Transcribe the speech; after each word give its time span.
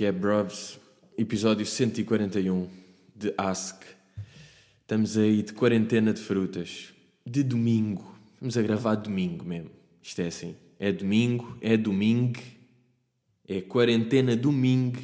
Que 0.00 0.06
é, 0.06 0.12
bruvs? 0.12 0.80
Episódio 1.18 1.66
141 1.66 2.70
de 3.14 3.34
Ask. 3.36 3.82
Estamos 4.80 5.18
aí 5.18 5.42
de 5.42 5.52
quarentena 5.52 6.14
de 6.14 6.22
frutas. 6.22 6.94
De 7.26 7.42
domingo. 7.42 8.18
Vamos 8.40 8.56
a 8.56 8.62
gravar 8.62 8.94
domingo 8.94 9.44
mesmo. 9.44 9.68
Isto 10.02 10.22
é 10.22 10.28
assim. 10.28 10.56
É 10.78 10.90
domingo, 10.90 11.54
é 11.60 11.76
domingo, 11.76 12.40
é 13.46 13.60
quarentena 13.60 14.34
domingo. 14.34 14.98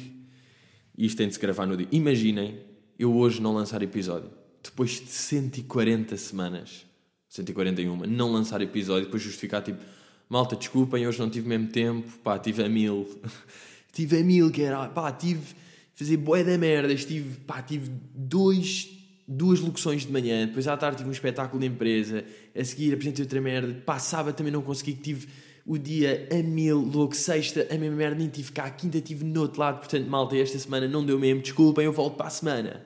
E 0.97 1.05
isto 1.05 1.19
tem 1.19 1.27
de 1.27 1.35
se 1.35 1.39
gravar 1.39 1.67
no 1.67 1.77
dia. 1.77 1.87
Imaginem 1.91 2.59
eu 2.97 3.15
hoje 3.15 3.39
não 3.39 3.53
lançar 3.53 3.83
episódio. 3.83 4.31
Depois 4.63 4.93
de 4.99 5.09
140 5.09 6.17
semanas, 6.17 6.87
141, 7.29 7.95
não 8.07 8.31
lançar 8.31 8.63
episódio, 8.63 9.05
depois 9.05 9.21
justificar 9.21 9.61
tipo, 9.61 9.79
malta, 10.27 10.55
desculpem, 10.55 11.05
hoje 11.05 11.19
não 11.19 11.29
tive 11.29 11.47
mesmo 11.47 11.67
tempo, 11.67 12.17
pá, 12.23 12.39
tive 12.39 12.63
a 12.63 12.67
mil. 12.67 13.07
tive 13.97 14.19
a 14.19 14.23
mil, 14.23 14.51
que 14.51 14.61
era, 14.61 14.87
pá, 14.89 15.11
tive 15.11 15.55
fazer 15.95 16.17
boé 16.17 16.43
da 16.43 16.55
merda, 16.55 16.93
tive, 16.95 17.39
pá, 17.39 17.63
tive 17.63 17.89
dois, 18.13 18.87
duas 19.27 19.59
locuções 19.59 20.05
de 20.05 20.11
manhã, 20.11 20.45
depois 20.45 20.67
à 20.67 20.77
tarde 20.77 20.97
tive 20.97 21.09
um 21.09 21.11
espetáculo 21.11 21.59
de 21.59 21.65
empresa, 21.65 22.23
a 22.55 22.63
seguir 22.63 22.93
apresentei 22.93 23.25
outra 23.25 23.41
merda, 23.41 23.73
pá, 23.83 23.97
sábado 23.97 24.35
também 24.35 24.53
não 24.53 24.61
consegui, 24.61 24.93
tive 24.93 25.27
o 25.65 25.79
dia 25.79 26.29
a 26.31 26.43
mil, 26.43 26.79
louco, 26.79 27.15
sexta 27.15 27.65
a 27.71 27.77
mesma 27.77 27.95
merda, 27.95 28.15
nem 28.19 28.29
tive 28.29 28.51
cá, 28.51 28.69
quinta 28.69 29.01
tive 29.01 29.25
no 29.25 29.41
outro 29.41 29.59
lado, 29.59 29.79
portanto, 29.79 30.07
malta, 30.07 30.37
esta 30.37 30.59
semana 30.59 30.87
não 30.87 31.03
deu 31.03 31.17
mesmo, 31.17 31.41
desculpem, 31.41 31.85
eu 31.85 31.91
volto 31.91 32.17
para 32.17 32.27
a 32.27 32.29
semana. 32.29 32.85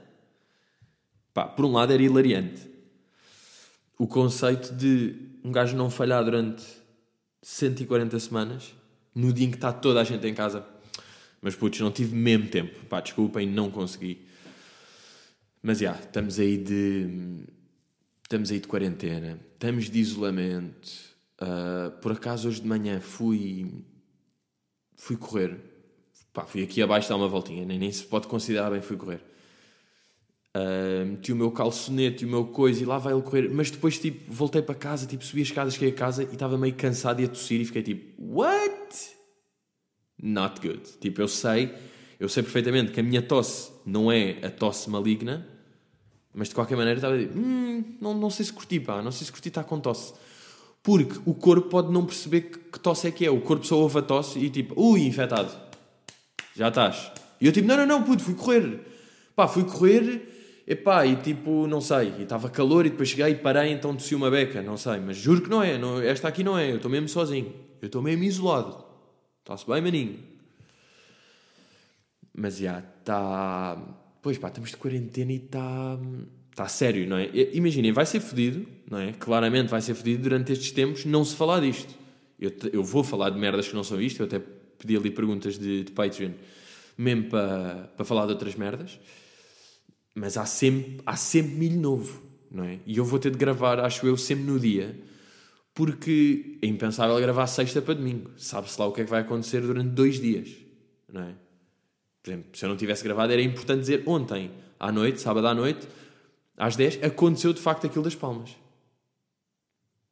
Pá, 1.33 1.45
por 1.45 1.65
um 1.65 1.73
lado 1.73 1.91
era 1.91 2.01
hilariante. 2.01 2.69
O 3.99 4.07
conceito 4.07 4.73
de 4.73 5.13
um 5.43 5.51
gajo 5.51 5.75
não 5.75 5.89
falhar 5.89 6.23
durante 6.23 6.63
140 7.41 8.17
semanas, 8.17 8.73
no 9.13 9.33
dia 9.33 9.45
em 9.45 9.49
que 9.49 9.57
está 9.57 9.73
toda 9.73 9.99
a 9.99 10.05
gente 10.05 10.25
em 10.25 10.33
casa. 10.33 10.65
Mas 11.41 11.55
putz, 11.55 11.79
não 11.79 11.91
tive 11.91 12.15
mesmo 12.15 12.47
tempo. 12.47 12.85
Pá, 12.85 13.01
desculpem, 13.01 13.47
não 13.47 13.71
consegui. 13.71 14.25
Mas 15.61 15.79
já, 15.79 15.85
yeah, 15.85 16.05
estamos 16.05 16.39
aí 16.39 16.57
de. 16.57 17.45
Estamos 18.23 18.51
aí 18.51 18.59
de 18.59 18.67
quarentena. 18.67 19.39
Estamos 19.53 19.89
de 19.89 19.99
isolamento. 19.99 20.89
Uh, 21.41 21.91
por 21.99 22.11
acaso 22.11 22.47
hoje 22.47 22.61
de 22.61 22.67
manhã 22.67 22.99
fui. 22.99 23.83
Fui 24.95 25.17
correr. 25.17 25.57
Pá, 26.31 26.45
fui 26.45 26.63
aqui 26.63 26.81
abaixo 26.81 27.09
dar 27.09 27.15
uma 27.15 27.27
voltinha. 27.27 27.65
Nem, 27.65 27.79
nem 27.79 27.91
se 27.91 28.03
pode 28.03 28.27
considerar 28.27 28.69
bem 28.69 28.81
fui 28.81 28.95
correr. 28.95 29.21
Uh, 30.55 31.05
meti 31.05 31.31
o 31.31 31.35
meu 31.35 31.49
calçonete 31.49 32.23
e 32.23 32.27
o 32.27 32.29
meu 32.29 32.45
coisa 32.45 32.83
e 32.83 32.85
lá 32.85 32.97
vai 32.99 33.13
ele 33.13 33.21
correr. 33.21 33.49
Mas 33.49 33.71
depois, 33.71 33.97
tipo, 33.97 34.31
voltei 34.31 34.61
para 34.61 34.75
casa, 34.75 35.07
tipo, 35.07 35.23
subi 35.23 35.41
as 35.41 35.47
escadas, 35.47 35.73
cheguei 35.73 35.89
a 35.89 35.93
casa 35.93 36.23
e 36.23 36.33
estava 36.33 36.57
meio 36.57 36.75
cansado 36.75 37.21
e 37.21 37.25
a 37.25 37.27
tossir 37.27 37.59
e 37.61 37.65
fiquei 37.65 37.81
tipo, 37.81 38.21
what? 38.21 39.20
Not 40.21 40.61
good. 40.61 40.81
Tipo, 40.99 41.21
eu 41.21 41.27
sei, 41.27 41.73
eu 42.19 42.29
sei 42.29 42.43
perfeitamente 42.43 42.91
que 42.91 42.99
a 42.99 43.03
minha 43.03 43.21
tosse 43.21 43.71
não 43.85 44.11
é 44.11 44.37
a 44.43 44.49
tosse 44.49 44.89
maligna, 44.89 45.47
mas 46.33 46.49
de 46.49 46.55
qualquer 46.55 46.75
maneira 46.75 46.97
estava 46.97 47.15
a 47.15 47.17
dizer, 47.17 47.31
hum, 47.35 47.83
não, 47.99 48.13
não 48.13 48.29
sei 48.29 48.45
se 48.45 48.53
curti, 48.53 48.79
pá, 48.79 49.01
não 49.01 49.11
sei 49.11 49.25
se 49.25 49.31
curti 49.31 49.49
estar 49.49 49.63
com 49.63 49.79
tosse. 49.79 50.13
Porque 50.83 51.19
o 51.25 51.33
corpo 51.33 51.69
pode 51.69 51.91
não 51.91 52.05
perceber 52.05 52.41
que, 52.41 52.79
tosse 52.79 53.07
é 53.07 53.11
que 53.11 53.25
é. 53.25 53.29
O 53.29 53.41
corpo 53.41 53.65
só 53.65 53.77
ouve 53.77 53.99
a 53.99 54.01
tosse 54.01 54.39
e 54.39 54.49
tipo, 54.49 54.73
ui, 54.79 55.01
infectado. 55.01 55.51
Já 56.55 56.69
estás. 56.69 57.11
E 57.39 57.45
eu 57.45 57.51
tipo, 57.51 57.67
não, 57.67 57.77
não, 57.77 57.85
não, 57.85 58.03
puto, 58.03 58.23
fui 58.23 58.33
correr. 58.33 58.79
Pá, 59.35 59.47
fui 59.47 59.63
correr, 59.63 60.63
epá, 60.67 61.05
e 61.05 61.15
tipo, 61.15 61.67
não 61.67 61.81
sei, 61.81 62.13
e 62.19 62.23
estava 62.23 62.49
calor 62.49 62.85
e 62.85 62.89
depois 62.89 63.09
cheguei 63.09 63.29
e 63.29 63.35
parei, 63.35 63.71
então 63.71 63.95
desci 63.95 64.13
uma 64.13 64.29
beca, 64.29 64.61
não 64.61 64.77
sei, 64.77 64.99
mas 64.99 65.17
juro 65.17 65.41
que 65.41 65.49
não 65.49 65.63
é, 65.63 65.77
não, 65.77 66.01
esta 66.01 66.27
aqui 66.27 66.43
não 66.43 66.57
é, 66.57 66.71
eu 66.71 66.75
estou 66.75 66.91
mesmo 66.91 67.07
sozinho, 67.07 67.53
eu 67.81 67.85
estou 67.85 68.01
mesmo 68.01 68.23
isolado. 68.23 68.90
Está-se 69.41 69.65
bem, 69.67 69.81
maninho? 69.81 70.19
Mas 72.33 72.57
já, 72.57 72.79
está... 72.99 73.77
Pois 74.21 74.37
pá, 74.37 74.47
estamos 74.47 74.69
de 74.69 74.77
quarentena 74.77 75.33
e 75.33 75.37
está... 75.37 75.99
Está 76.51 76.67
sério, 76.67 77.07
não 77.07 77.17
é? 77.17 77.29
Imaginem, 77.53 77.91
vai 77.91 78.05
ser 78.05 78.19
fodido, 78.19 78.67
não 78.89 78.99
é? 78.99 79.13
Claramente 79.13 79.69
vai 79.69 79.81
ser 79.81 79.95
fodido 79.95 80.23
durante 80.23 80.51
estes 80.51 80.71
tempos 80.71 81.05
não 81.05 81.23
se 81.23 81.35
falar 81.35 81.61
disto. 81.61 81.95
Eu, 82.39 82.51
eu 82.73 82.83
vou 82.83 83.03
falar 83.03 83.29
de 83.29 83.39
merdas 83.39 83.67
que 83.67 83.73
não 83.73 83.83
são 83.83 84.01
isto, 84.01 84.19
eu 84.19 84.25
até 84.25 84.39
pedi 84.77 84.97
ali 84.97 85.09
perguntas 85.09 85.57
de, 85.57 85.83
de 85.83 85.91
Patreon, 85.91 86.31
mesmo 86.97 87.29
para, 87.29 87.89
para 87.95 88.05
falar 88.05 88.25
de 88.25 88.33
outras 88.33 88.55
merdas. 88.55 88.99
Mas 90.13 90.37
há 90.37 90.45
sempre, 90.45 90.99
há 91.05 91.15
sempre 91.15 91.53
milho 91.53 91.79
novo, 91.79 92.21
não 92.51 92.65
é? 92.65 92.79
E 92.85 92.97
eu 92.97 93.05
vou 93.05 93.17
ter 93.17 93.31
de 93.31 93.37
gravar, 93.37 93.79
acho 93.79 94.05
eu, 94.05 94.17
sempre 94.17 94.43
no 94.43 94.59
dia, 94.59 94.99
porque 95.73 96.57
é 96.61 96.67
impensável 96.67 97.17
gravar 97.19 97.47
sexta 97.47 97.81
para 97.81 97.93
domingo. 97.93 98.31
Sabe-se 98.37 98.79
lá 98.79 98.87
o 98.87 98.91
que 98.91 99.01
é 99.01 99.03
que 99.03 99.09
vai 99.09 99.21
acontecer 99.21 99.61
durante 99.61 99.89
dois 99.89 100.19
dias, 100.19 100.49
não 101.11 101.21
é? 101.21 101.35
Por 102.21 102.29
exemplo, 102.29 102.57
se 102.57 102.65
eu 102.65 102.69
não 102.69 102.77
tivesse 102.77 103.03
gravado, 103.03 103.33
era 103.33 103.41
importante 103.41 103.79
dizer 103.81 104.03
ontem, 104.05 104.51
à 104.79 104.91
noite, 104.91 105.19
sábado 105.21 105.47
à 105.47 105.53
noite, 105.55 105.87
às 106.55 106.75
10, 106.75 107.03
aconteceu 107.03 107.53
de 107.53 107.59
facto 107.59 107.87
aquilo 107.87 108.03
das 108.03 108.13
palmas. 108.13 108.55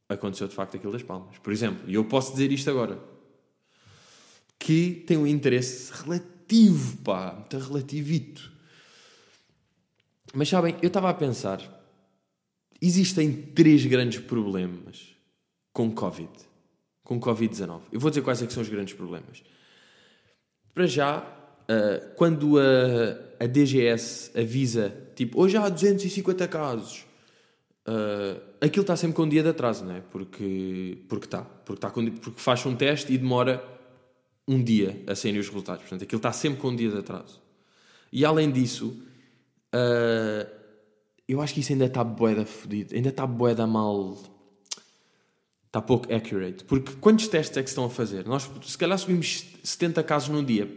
Aconteceu 0.08 0.48
de 0.48 0.56
facto 0.56 0.76
aquilo 0.76 0.92
das 0.92 1.04
palmas. 1.04 1.38
Por 1.38 1.54
exemplo, 1.54 1.88
e 1.88 1.94
eu 1.94 2.06
posso 2.06 2.32
dizer 2.32 2.52
isto 2.52 2.70
agora, 2.70 3.00
que 4.58 5.04
tem 5.06 5.18
um 5.18 5.28
interesse 5.28 5.92
relativo, 6.04 6.98
pá, 6.98 7.34
muito 7.34 7.58
relativito. 7.60 8.52
Mas 10.34 10.50
sabem, 10.50 10.76
eu 10.82 10.88
estava 10.88 11.10
a 11.10 11.14
pensar, 11.14 11.62
existem 12.82 13.32
três 13.32 13.86
grandes 13.86 14.20
problemas 14.20 15.19
com 15.80 15.90
Covid, 15.92 16.30
com 17.06 17.18
Covid-19. 17.22 17.80
Eu 17.90 18.02
vou 18.02 18.12
dizer 18.12 18.22
quais 18.22 18.44
é 18.44 18.46
que 18.46 18.52
são 18.52 18.62
os 18.62 18.68
grandes 18.68 18.94
problemas. 18.94 19.42
Para 20.74 20.86
já, 20.86 21.20
uh, 21.20 22.16
quando 22.18 22.60
a, 22.60 23.44
a 23.46 23.48
DGS 23.48 24.38
avisa, 24.38 24.94
tipo, 25.16 25.42
hoje 25.42 25.56
há 25.56 25.70
250 25.70 26.50
casos, 26.50 27.06
uh, 27.88 28.42
aquilo 28.60 28.82
está 28.82 28.98
sempre 28.98 29.16
com 29.16 29.24
um 29.24 29.30
dia 29.30 29.42
de 29.42 29.48
atraso, 29.48 29.86
não 29.86 29.96
é? 29.96 30.02
Porque, 30.02 30.98
porque 31.08 31.28
está. 31.28 31.44
Porque, 31.44 31.90
com, 31.92 32.12
porque 32.12 32.42
faz 32.42 32.66
um 32.66 32.76
teste 32.76 33.14
e 33.14 33.18
demora 33.18 33.64
um 34.46 34.62
dia 34.62 35.02
a 35.08 35.16
saírem 35.16 35.40
os 35.40 35.48
resultados. 35.48 35.84
Portanto, 35.84 36.04
aquilo 36.04 36.20
está 36.20 36.34
sempre 36.34 36.60
com 36.60 36.68
um 36.72 36.76
dia 36.76 36.90
de 36.90 36.98
atraso. 36.98 37.42
E 38.12 38.26
além 38.26 38.52
disso, 38.52 39.02
uh, 39.74 40.46
eu 41.26 41.40
acho 41.40 41.54
que 41.54 41.62
isso 41.62 41.72
ainda 41.72 41.86
está 41.86 42.04
boeda 42.04 42.46
fodido. 42.46 42.94
Ainda 42.94 43.08
está 43.08 43.26
boeda 43.26 43.66
mal 43.66 44.39
está 45.70 45.82
pouco 45.82 46.12
accurate. 46.14 46.64
Porque 46.66 46.94
quantos 47.00 47.28
testes 47.28 47.58
é 47.58 47.64
que 47.64 47.70
estão 47.70 47.86
a 47.86 47.90
fazer? 47.90 48.26
Nós, 48.26 48.50
se 48.66 48.78
calhar, 48.78 48.98
subimos 48.98 49.46
70 49.64 50.04
casos 50.04 50.30
num 50.30 50.44
dia, 50.44 50.70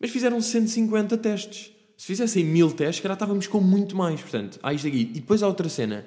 mas 0.00 0.10
fizeram 0.10 0.40
150 0.40 1.16
testes. 1.18 1.70
Se 1.96 2.06
fizessem 2.06 2.44
mil 2.44 2.72
testes, 2.72 3.00
calhar 3.00 3.14
estávamos 3.14 3.46
com 3.46 3.60
muito 3.60 3.94
mais. 3.94 4.20
Portanto, 4.20 4.58
há 4.62 4.72
isto 4.72 4.88
aqui. 4.88 5.02
E 5.02 5.20
depois 5.20 5.42
há 5.42 5.46
outra 5.46 5.68
cena, 5.68 6.04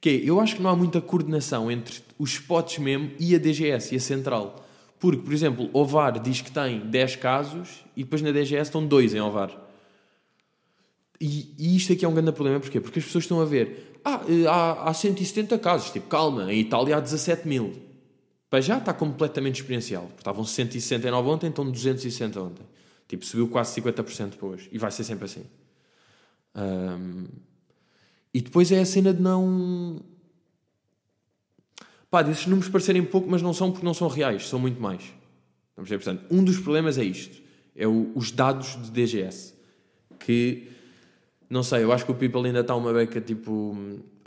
que 0.00 0.08
é, 0.08 0.14
eu 0.24 0.40
acho 0.40 0.56
que 0.56 0.62
não 0.62 0.70
há 0.70 0.74
muita 0.74 1.00
coordenação 1.00 1.70
entre 1.70 2.02
os 2.18 2.32
spots 2.32 2.78
mesmo 2.78 3.12
e 3.20 3.34
a 3.34 3.38
DGS 3.38 3.94
e 3.94 3.98
a 3.98 4.00
central. 4.00 4.66
Porque, 4.98 5.22
por 5.22 5.32
exemplo, 5.32 5.68
Ovar 5.72 6.18
diz 6.20 6.40
que 6.40 6.50
tem 6.50 6.80
10 6.80 7.16
casos 7.16 7.84
e 7.96 8.02
depois 8.02 8.22
na 8.22 8.32
DGS 8.32 8.62
estão 8.62 8.84
2 8.84 9.14
em 9.14 9.20
Ovar. 9.20 9.50
E, 11.20 11.54
e 11.56 11.76
isto 11.76 11.92
aqui 11.92 12.04
é 12.04 12.08
um 12.08 12.14
grande 12.14 12.32
problema, 12.32 12.58
porquê? 12.58 12.80
Porque 12.80 12.98
as 12.98 13.04
pessoas 13.04 13.24
estão 13.24 13.40
a 13.40 13.44
ver, 13.44 13.91
ah, 14.04 14.20
há, 14.48 14.90
há 14.90 14.94
170 14.94 15.58
casos, 15.58 15.90
tipo, 15.90 16.08
calma, 16.08 16.52
em 16.52 16.60
Itália 16.60 16.96
há 16.96 17.00
17 17.00 17.46
mil. 17.46 17.74
Para 18.50 18.60
já 18.60 18.78
está 18.78 18.92
completamente 18.92 19.56
porque 19.62 20.20
estavam 20.20 20.44
169 20.44 21.28
ontem, 21.28 21.46
então 21.46 21.70
260 21.70 22.40
ontem. 22.40 22.66
Tipo, 23.08 23.24
subiu 23.24 23.48
quase 23.48 23.80
50% 23.80 24.36
para 24.36 24.46
hoje. 24.46 24.68
E 24.70 24.78
vai 24.78 24.90
ser 24.90 25.04
sempre 25.04 25.24
assim. 25.24 25.44
Um, 26.54 27.26
e 28.34 28.40
depois 28.40 28.70
é 28.72 28.80
a 28.80 28.84
cena 28.84 29.12
de 29.12 29.22
não. 29.22 30.00
Pá, 32.10 32.22
desses 32.22 32.46
números 32.46 32.70
parecerem 32.70 33.02
pouco, 33.04 33.28
mas 33.30 33.40
não 33.40 33.54
são 33.54 33.70
porque 33.70 33.86
não 33.86 33.94
são 33.94 34.08
reais, 34.08 34.48
são 34.48 34.58
muito 34.58 34.80
mais. 34.80 35.02
Vamos 35.76 35.88
ver, 35.88 35.96
portanto, 35.96 36.24
um 36.30 36.44
dos 36.44 36.58
problemas 36.58 36.98
é 36.98 37.04
isto: 37.04 37.42
é 37.74 37.86
o, 37.86 38.12
os 38.14 38.30
dados 38.30 38.76
de 38.82 38.90
DGS. 38.90 39.54
Que 40.18 40.70
não 41.52 41.62
sei, 41.62 41.82
eu 41.82 41.92
acho 41.92 42.06
que 42.06 42.10
o 42.10 42.14
People 42.14 42.46
ainda 42.46 42.60
está 42.60 42.74
uma 42.74 42.94
beca 42.94 43.20
tipo. 43.20 43.76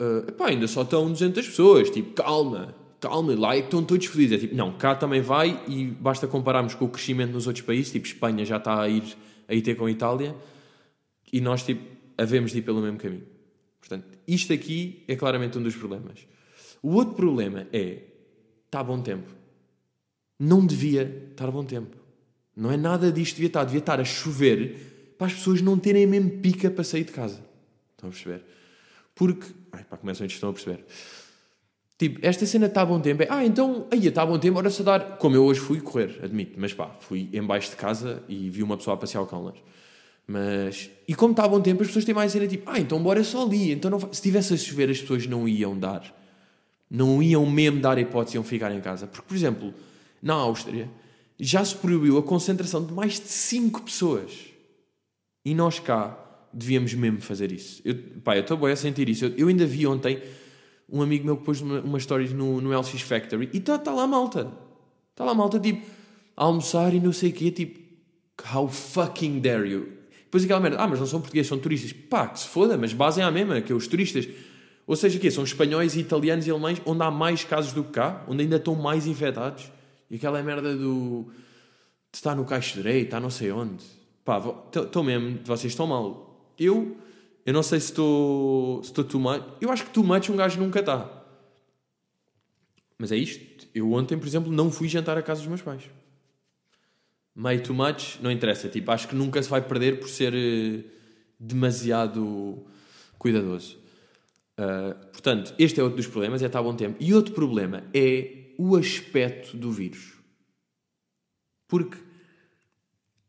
Uh, 0.00 0.28
epá, 0.28 0.46
ainda 0.46 0.68
só 0.68 0.82
estão 0.82 1.10
200 1.10 1.44
pessoas. 1.44 1.90
Tipo, 1.90 2.12
calma, 2.12 2.72
calma, 3.00 3.34
lá 3.34 3.56
é 3.56 3.58
estão 3.58 3.82
todos 3.82 4.06
felizes. 4.06 4.36
É 4.36 4.40
tipo, 4.42 4.54
não, 4.54 4.78
cá 4.78 4.94
também 4.94 5.20
vai 5.20 5.60
e 5.66 5.86
basta 5.86 6.28
compararmos 6.28 6.76
com 6.76 6.84
o 6.84 6.88
crescimento 6.88 7.32
nos 7.32 7.48
outros 7.48 7.64
países. 7.64 7.90
Tipo, 7.90 8.06
Espanha 8.06 8.44
já 8.44 8.58
está 8.58 8.80
a 8.80 8.88
ir, 8.88 9.02
a 9.48 9.54
ir 9.54 9.60
ter 9.60 9.74
com 9.74 9.86
a 9.86 9.90
Itália 9.90 10.36
e 11.32 11.40
nós, 11.40 11.64
tipo, 11.64 11.82
havemos 12.16 12.52
de 12.52 12.58
ir 12.58 12.62
pelo 12.62 12.80
mesmo 12.80 12.96
caminho. 12.96 13.26
Portanto, 13.80 14.06
isto 14.28 14.52
aqui 14.52 15.02
é 15.08 15.16
claramente 15.16 15.58
um 15.58 15.62
dos 15.64 15.74
problemas. 15.74 16.20
O 16.80 16.94
outro 16.94 17.16
problema 17.16 17.66
é. 17.72 18.02
Está 18.66 18.84
bom 18.84 19.00
tempo. 19.00 19.34
Não 20.38 20.64
devia 20.64 21.28
estar 21.32 21.50
bom 21.50 21.64
tempo. 21.64 21.96
Não 22.54 22.70
é 22.70 22.76
nada 22.76 23.10
disto 23.10 23.34
devia 23.34 23.48
estar. 23.48 23.64
Devia 23.64 23.80
estar 23.80 23.98
a 24.00 24.04
chover 24.04 24.95
para 25.18 25.28
as 25.28 25.34
pessoas 25.34 25.60
não 25.60 25.78
terem 25.78 26.04
a 26.04 26.06
mesma 26.06 26.30
pica 26.30 26.70
para 26.70 26.84
sair 26.84 27.04
de 27.04 27.12
casa. 27.12 27.40
Estão 27.92 28.08
a 28.08 28.12
perceber? 28.12 28.44
Porque. 29.14 29.46
Ai, 29.72 29.84
pá, 29.84 29.96
começam 29.96 30.24
a 30.24 30.26
estão 30.26 30.50
a 30.50 30.52
perceber. 30.52 30.84
Tipo, 31.98 32.18
esta 32.20 32.44
cena 32.44 32.66
está 32.66 32.82
a 32.82 32.86
bom 32.86 33.00
tempo. 33.00 33.22
É, 33.22 33.26
ah, 33.30 33.44
então, 33.44 33.86
aí 33.90 34.06
está 34.06 34.22
a 34.22 34.26
bom 34.26 34.38
tempo, 34.38 34.58
ora 34.58 34.68
só 34.68 34.82
dar. 34.82 35.16
Como 35.16 35.34
eu 35.34 35.44
hoje 35.44 35.60
fui 35.60 35.80
correr, 35.80 36.20
admito, 36.22 36.52
mas 36.58 36.74
pá, 36.74 36.94
fui 37.00 37.30
embaixo 37.32 37.70
de 37.70 37.76
casa 37.76 38.22
e 38.28 38.50
vi 38.50 38.62
uma 38.62 38.76
pessoa 38.76 38.94
a 38.94 38.96
passear 38.98 39.22
o 39.22 39.26
cão 39.26 39.52
Mas. 40.26 40.90
E 41.08 41.14
como 41.14 41.32
está 41.32 41.44
a 41.44 41.48
bom 41.48 41.60
tempo, 41.60 41.80
as 41.80 41.88
pessoas 41.88 42.04
têm 42.04 42.14
mais 42.14 42.32
cena 42.32 42.46
tipo, 42.46 42.70
ah, 42.70 42.78
então 42.78 43.02
bora 43.02 43.24
só 43.24 43.46
ali. 43.46 43.72
Então 43.72 43.90
não... 43.90 43.98
se 44.12 44.20
tivesse 44.20 44.52
a 44.52 44.56
chover, 44.58 44.90
as 44.90 45.00
pessoas 45.00 45.26
não 45.26 45.48
iam 45.48 45.78
dar. 45.78 46.14
Não 46.90 47.22
iam 47.22 47.46
mesmo 47.46 47.80
dar 47.80 47.96
a 47.96 48.00
hipótese, 48.00 48.36
iam 48.36 48.44
ficar 48.44 48.70
em 48.72 48.80
casa. 48.80 49.06
Porque, 49.06 49.26
por 49.26 49.34
exemplo, 49.34 49.72
na 50.22 50.34
Áustria, 50.34 50.90
já 51.40 51.64
se 51.64 51.74
proibiu 51.74 52.18
a 52.18 52.22
concentração 52.22 52.84
de 52.84 52.92
mais 52.92 53.14
de 53.14 53.28
5 53.28 53.82
pessoas. 53.82 54.55
E 55.46 55.54
nós 55.54 55.78
cá 55.78 56.18
devíamos 56.52 56.92
mesmo 56.94 57.20
fazer 57.20 57.52
isso. 57.52 57.80
Eu, 57.84 57.94
pá, 58.24 58.36
eu 58.36 58.40
estou 58.40 58.66
a 58.66 58.74
sentir 58.74 59.08
isso. 59.08 59.26
Eu, 59.26 59.34
eu 59.36 59.46
ainda 59.46 59.64
vi 59.64 59.86
ontem 59.86 60.20
um 60.90 61.00
amigo 61.00 61.24
meu 61.24 61.36
que 61.36 61.44
pôs 61.44 61.60
uma, 61.60 61.78
uma 61.82 61.98
no, 62.34 62.60
no 62.60 62.76
LX 62.76 63.00
Factory 63.02 63.48
e 63.52 63.58
está 63.58 63.78
tá 63.78 63.92
lá 63.92 64.08
malta. 64.08 64.50
Está 65.12 65.24
lá 65.24 65.34
malta, 65.34 65.60
tipo, 65.60 65.86
a 66.36 66.42
almoçar 66.42 66.92
e 66.92 66.98
não 66.98 67.12
sei 67.12 67.30
o 67.30 67.32
quê, 67.32 67.52
tipo, 67.52 67.78
how 68.52 68.66
fucking 68.66 69.38
dare 69.38 69.70
you? 69.70 69.92
Depois 70.24 70.42
aquela 70.42 70.58
merda, 70.58 70.78
ah, 70.78 70.88
mas 70.88 70.98
não 70.98 71.06
são 71.06 71.20
portugueses, 71.20 71.48
são 71.48 71.60
turistas. 71.60 71.92
Pá, 71.92 72.26
que 72.26 72.40
se 72.40 72.48
foda, 72.48 72.76
mas 72.76 72.92
basem 72.92 73.22
à 73.22 73.30
mesma, 73.30 73.60
que 73.60 73.70
é 73.70 73.74
os 73.74 73.86
turistas. 73.86 74.28
Ou 74.84 74.96
seja, 74.96 75.16
que 75.16 75.30
são 75.30 75.44
espanhóis, 75.44 75.94
italianos 75.96 76.44
e 76.48 76.50
alemães, 76.50 76.82
onde 76.84 77.04
há 77.04 77.10
mais 77.10 77.44
casos 77.44 77.72
do 77.72 77.84
que 77.84 77.92
cá, 77.92 78.24
onde 78.26 78.42
ainda 78.42 78.56
estão 78.56 78.74
mais 78.74 79.06
infectados. 79.06 79.70
E 80.10 80.16
aquela 80.16 80.42
merda 80.42 80.76
do. 80.76 81.30
estar 82.12 82.34
no 82.34 82.44
caixo 82.44 82.74
direito, 82.74 83.04
está 83.04 83.20
não 83.20 83.30
sei 83.30 83.52
onde. 83.52 83.95
Pá, 84.26 84.42
estou 84.74 85.04
mesmo, 85.04 85.38
vocês 85.44 85.72
estão 85.72 85.86
mal. 85.86 86.52
Eu 86.58 86.96
eu 87.46 87.52
não 87.52 87.62
sei 87.62 87.78
se 87.78 87.92
estou 87.92 88.82
se 88.82 88.90
estou 88.90 89.04
too 89.04 89.20
much. 89.20 89.40
Eu 89.60 89.70
acho 89.70 89.84
que 89.84 89.90
too 89.90 90.02
much 90.02 90.28
um 90.28 90.36
gajo 90.36 90.58
nunca 90.60 90.80
está. 90.80 91.08
Mas 92.98 93.12
é 93.12 93.16
isto. 93.16 93.68
Eu 93.72 93.92
ontem, 93.92 94.18
por 94.18 94.26
exemplo, 94.26 94.50
não 94.50 94.68
fui 94.68 94.88
jantar 94.88 95.16
à 95.16 95.22
casa 95.22 95.42
dos 95.42 95.48
meus 95.48 95.62
pais. 95.62 95.84
Meio 97.36 97.62
too 97.62 97.72
much, 97.72 98.18
não 98.20 98.28
interessa. 98.28 98.68
Tipo, 98.68 98.90
acho 98.90 99.06
que 99.06 99.14
nunca 99.14 99.40
se 99.40 99.48
vai 99.48 99.62
perder 99.62 100.00
por 100.00 100.08
ser 100.08 100.34
uh, 100.34 100.84
demasiado 101.38 102.66
cuidadoso. 103.18 103.78
Uh, 104.58 105.06
portanto, 105.12 105.54
este 105.56 105.78
é 105.78 105.84
outro 105.84 105.98
dos 105.98 106.08
problemas, 106.08 106.42
é 106.42 106.46
estar 106.46 106.58
a 106.58 106.62
bom 106.64 106.74
tempo. 106.74 106.96
E 106.98 107.14
outro 107.14 107.32
problema 107.32 107.84
é 107.94 108.54
o 108.58 108.74
aspecto 108.74 109.56
do 109.56 109.70
vírus. 109.70 110.14
Porque 111.68 112.05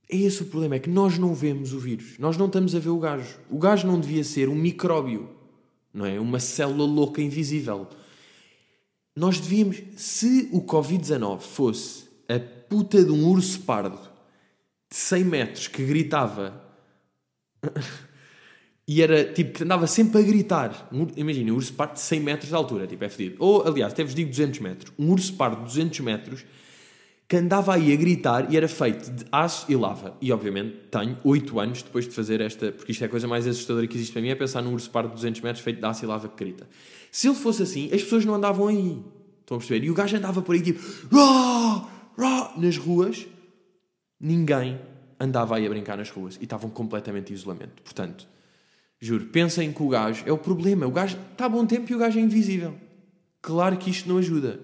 é 0.09 0.15
esse 0.17 0.41
o 0.41 0.45
problema, 0.45 0.75
é 0.75 0.79
que 0.79 0.89
nós 0.89 1.17
não 1.17 1.35
vemos 1.35 1.73
o 1.73 1.79
vírus. 1.79 2.17
Nós 2.17 2.37
não 2.37 2.45
estamos 2.45 2.73
a 2.73 2.79
ver 2.79 2.89
o 2.89 2.99
gajo. 2.99 3.37
O 3.49 3.57
gajo 3.57 3.85
não 3.85 3.99
devia 3.99 4.23
ser 4.23 4.47
um 4.47 4.55
micróbio, 4.55 5.29
não 5.93 6.05
é? 6.05 6.19
Uma 6.19 6.39
célula 6.39 6.85
louca 6.85 7.21
invisível. 7.21 7.87
Nós 9.15 9.39
devíamos, 9.39 9.81
se 9.97 10.47
o 10.53 10.61
Covid-19 10.61 11.39
fosse 11.39 12.05
a 12.29 12.39
puta 12.39 13.03
de 13.03 13.11
um 13.11 13.27
urso 13.27 13.61
pardo 13.61 13.99
de 14.89 14.95
100 14.95 15.23
metros 15.25 15.67
que 15.67 15.83
gritava 15.85 16.63
e 18.87 19.01
era 19.01 19.25
tipo 19.33 19.63
andava 19.63 19.87
sempre 19.87 20.19
a 20.19 20.21
gritar. 20.21 20.89
Imagina, 21.17 21.51
um 21.51 21.55
urso 21.55 21.73
pardo 21.73 21.95
de 21.95 22.01
100 22.01 22.19
metros 22.21 22.49
de 22.49 22.55
altura, 22.55 22.87
tipo, 22.87 23.03
é 23.03 23.09
fedido. 23.09 23.35
Ou, 23.39 23.67
aliás, 23.67 23.91
até 23.91 24.03
vos 24.03 24.15
digo 24.15 24.29
200 24.29 24.59
metros. 24.61 24.93
Um 24.97 25.11
urso 25.11 25.33
pardo 25.33 25.57
de 25.57 25.63
200 25.63 25.99
metros 25.99 26.45
que 27.27 27.35
andava 27.35 27.73
aí 27.73 27.91
a 27.91 27.95
gritar 27.95 28.51
e 28.51 28.55
era 28.55 28.67
feito 28.67 29.11
de 29.11 29.25
aço 29.31 29.65
e 29.69 29.75
lava. 29.75 30.15
E 30.21 30.31
obviamente 30.31 30.77
tenho 30.89 31.17
8 31.23 31.59
anos 31.59 31.83
depois 31.83 32.07
de 32.07 32.11
fazer 32.11 32.39
esta, 32.39 32.71
porque 32.71 32.93
isto 32.93 33.03
é 33.03 33.07
a 33.07 33.09
coisa 33.09 33.27
mais 33.27 33.45
assustadora 33.45 33.85
que 33.85 33.95
existe 33.95 34.13
para 34.13 34.21
mim, 34.21 34.29
é 34.29 34.35
pensar 34.35 34.61
num 34.61 34.73
urso 34.73 34.89
pardo 34.89 35.09
de 35.09 35.15
200 35.15 35.41
metros 35.41 35.63
feito 35.63 35.79
de 35.79 35.85
aço 35.85 36.05
e 36.05 36.07
lava 36.07 36.29
que 36.29 36.37
grita. 36.37 36.67
Se 37.11 37.27
ele 37.27 37.35
fosse 37.35 37.63
assim, 37.63 37.85
as 37.87 38.01
pessoas 38.01 38.23
não 38.23 38.35
andavam 38.35 38.67
aí. 38.67 39.01
Estão 39.41 39.57
a 39.57 39.59
perceber? 39.59 39.85
E 39.85 39.91
o 39.91 39.93
gajo 39.93 40.15
andava 40.15 40.41
por 40.41 40.55
aí 40.55 40.61
tipo 40.61 40.79
nas 42.57 42.77
ruas. 42.77 43.27
Ninguém 44.19 44.79
andava 45.19 45.57
aí 45.57 45.65
a 45.65 45.69
brincar 45.69 45.97
nas 45.97 46.09
ruas 46.09 46.37
e 46.37 46.43
estavam 46.43 46.69
completamente 46.69 47.31
em 47.31 47.35
isolamento. 47.35 47.81
Portanto, 47.83 48.27
juro, 48.99 49.25
pensem 49.27 49.71
que 49.73 49.83
o 49.83 49.89
gajo 49.89 50.23
é 50.25 50.31
o 50.31 50.37
problema. 50.37 50.87
O 50.87 50.91
gajo 50.91 51.17
está 51.31 51.45
a 51.45 51.49
bom 51.49 51.65
tempo 51.65 51.91
e 51.91 51.95
o 51.95 51.97
gajo 51.97 52.17
é 52.17 52.21
invisível. 52.21 52.75
Claro 53.41 53.77
que 53.77 53.89
isto 53.89 54.07
não 54.09 54.17
ajuda. 54.17 54.59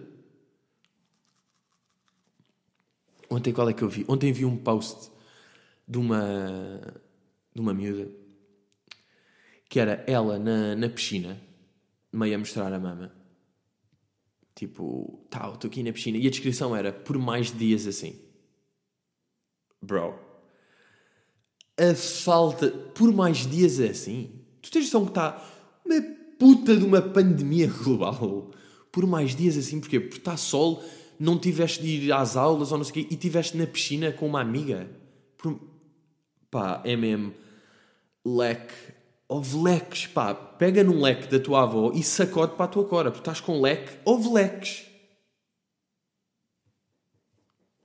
Ontem 3.33 3.51
qual 3.51 3.67
é 3.67 3.73
que 3.73 3.81
eu 3.81 3.89
vi? 3.89 4.05
Ontem 4.07 4.31
vi 4.31 4.45
um 4.45 4.55
post 4.55 5.09
de 5.87 5.97
uma, 5.97 6.79
de 7.51 7.59
uma 7.59 7.73
miúda 7.73 8.07
que 9.67 9.79
era 9.79 10.03
ela 10.05 10.37
na, 10.37 10.75
na 10.75 10.87
piscina, 10.87 11.41
meio 12.11 12.35
a 12.35 12.37
mostrar 12.37 12.71
a 12.71 12.79
mama. 12.79 13.11
Tipo, 14.53 15.25
tal, 15.31 15.55
estou 15.55 15.67
aqui 15.67 15.81
na 15.81 15.91
piscina. 15.91 16.19
E 16.19 16.27
a 16.27 16.29
descrição 16.29 16.75
era 16.75 16.93
por 16.93 17.17
mais 17.17 17.51
dias 17.51 17.87
assim. 17.87 18.21
Bro. 19.81 20.13
A 21.75 21.95
falta. 21.95 22.69
Por 22.69 23.11
mais 23.11 23.47
dias 23.47 23.79
assim. 23.79 24.45
Tu 24.61 24.69
tens 24.69 24.85
noção 24.85 25.05
que 25.05 25.11
está 25.11 25.43
uma 25.83 25.99
puta 26.37 26.77
de 26.77 26.85
uma 26.85 27.01
pandemia 27.01 27.65
global. 27.83 28.51
Por 28.91 29.07
mais 29.07 29.35
dias 29.35 29.57
assim, 29.57 29.79
porquê? 29.79 29.99
Porque 29.99 30.19
está 30.19 30.37
sol 30.37 30.83
não 31.23 31.37
tiveste 31.37 31.81
de 31.81 31.87
ir 31.87 32.11
às 32.11 32.35
aulas 32.35 32.73
ou 32.73 32.77
não 32.77 32.83
sei 32.83 32.91
o 32.91 32.93
quê 32.95 33.13
e 33.13 33.15
tiveste 33.15 33.55
na 33.55 33.65
piscina 33.65 34.11
com 34.11 34.27
uma 34.27 34.41
amiga. 34.41 34.89
Por... 35.37 35.57
Pá, 36.51 36.81
é 36.83 36.97
mesmo. 36.97 37.33
Leque. 38.25 38.73
Houve 39.29 39.55
leques, 39.55 40.05
pá. 40.05 40.35
Pega 40.35 40.83
num 40.83 41.01
leque 41.01 41.27
da 41.27 41.39
tua 41.39 41.63
avó 41.63 41.93
e 41.95 42.03
sacode 42.03 42.55
para 42.57 42.65
a 42.65 42.67
tua 42.67 42.83
cora, 42.83 43.09
porque 43.09 43.21
estás 43.21 43.39
com 43.39 43.61
leque. 43.61 43.97
Houve 44.03 44.33
leques. 44.33 44.85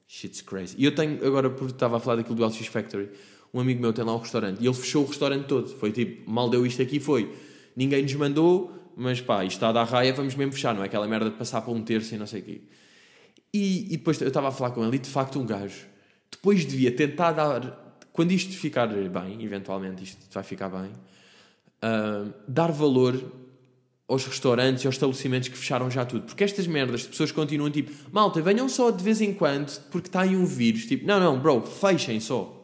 Shit's 0.09 0.41
crazy. 0.41 0.75
E 0.77 0.85
eu 0.85 0.93
tenho, 0.93 1.25
agora, 1.25 1.49
porque 1.49 1.73
estava 1.73 1.99
a 1.99 2.01
falar 2.01 2.17
daquilo 2.17 2.35
do 2.35 2.45
LX 2.45 2.67
Factory, 2.67 3.09
um 3.55 3.61
amigo 3.61 3.81
meu 3.81 3.93
tem 3.93 4.05
lá 4.05 4.17
um 4.17 4.19
restaurante 4.19 4.61
e 4.61 4.67
ele 4.67 4.75
fechou 4.75 5.05
o 5.05 5.07
restaurante 5.07 5.47
todo. 5.47 5.69
Foi 5.69 5.93
tipo, 5.93 6.29
mal 6.29 6.51
deu 6.51 6.67
isto 6.67 6.83
aqui, 6.83 6.99
foi. 6.99 7.33
Ninguém 7.77 8.03
nos 8.03 8.15
mandou, 8.15 8.73
mas 8.97 9.21
pá, 9.21 9.45
isto 9.45 9.59
está 9.59 9.69
a 9.69 9.73
dar 9.73 9.85
raia, 9.85 10.13
vamos 10.13 10.35
mesmo 10.35 10.53
fechar, 10.53 10.75
não 10.75 10.83
é 10.83 10.87
aquela 10.87 11.07
merda 11.07 11.31
de 11.31 11.37
passar 11.37 11.63
para 11.63 11.73
um 11.73 11.85
terço 11.85 12.17
e 12.17 12.19
não 12.19 12.27
sei 12.27 12.41
o 12.41 12.45
quê. 12.45 12.63
E, 13.53 13.95
e 13.95 13.97
depois 13.97 14.21
eu 14.21 14.29
estava 14.29 14.49
a 14.49 14.53
falar 14.53 14.71
com 14.73 14.85
ele 14.85 14.97
e 14.97 14.99
de 14.99 15.09
facto 15.09 15.39
um 15.39 15.47
gajo 15.47 15.87
depois 16.31 16.65
devia 16.65 16.95
tentar 16.95 17.33
dar, 17.33 17.97
quando 18.13 18.33
isto 18.33 18.53
ficar 18.53 18.87
bem, 18.87 19.43
eventualmente 19.43 20.05
isto 20.05 20.27
vai 20.33 20.43
ficar 20.43 20.69
bem, 20.69 20.91
uh, 21.83 22.33
dar 22.47 22.71
valor 22.71 23.21
aos 24.07 24.25
restaurantes 24.25 24.85
e 24.85 24.87
aos 24.87 24.95
estabelecimentos 24.95 25.49
que 25.49 25.57
fecharam 25.57 25.91
já 25.91 26.05
tudo. 26.05 26.25
Porque 26.25 26.45
estas 26.45 26.67
merdas 26.67 27.03
de 27.03 27.09
pessoas 27.09 27.31
continuam 27.31 27.71
tipo, 27.71 27.93
malta, 28.11 28.41
venham 28.41 28.69
só 28.69 28.91
de 28.91 29.03
vez 29.03 29.21
em 29.21 29.35
quando 29.35 29.79
porque 29.91 30.09
está 30.09 30.23
aí 30.23 30.35
um 30.35 30.47
vírus. 30.47 30.87
Tipo, 30.87 31.07
não, 31.07 31.21
não, 31.21 31.39
bro, 31.39 31.61
fechem 31.63 32.19
só. 32.21 32.55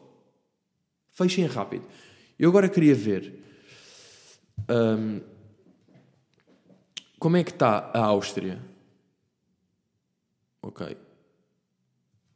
Fechem 1.11 1.47
rápido. 1.47 1.85
Eu 2.38 2.49
agora 2.49 2.69
queria 2.69 2.95
ver 2.95 3.35
um, 4.69 5.21
como 7.19 7.37
é 7.37 7.45
que 7.45 7.50
está 7.50 7.91
a 7.93 8.05
Áustria. 8.07 8.59
Ok. 10.66 10.97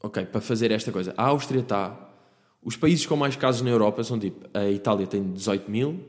Ok, 0.02 0.26
para 0.26 0.40
fazer 0.40 0.70
esta 0.70 0.92
coisa. 0.92 1.14
A 1.16 1.25
Áustria 1.25 1.61
está. 1.61 2.11
Os 2.62 2.76
países 2.76 3.06
com 3.06 3.16
mais 3.16 3.37
casos 3.37 3.62
na 3.62 3.70
Europa 3.70 4.04
são 4.04 4.18
tipo. 4.18 4.47
A 4.52 4.68
Itália 4.68 5.06
tem 5.06 5.32
18 5.32 5.70
mil, 5.70 6.04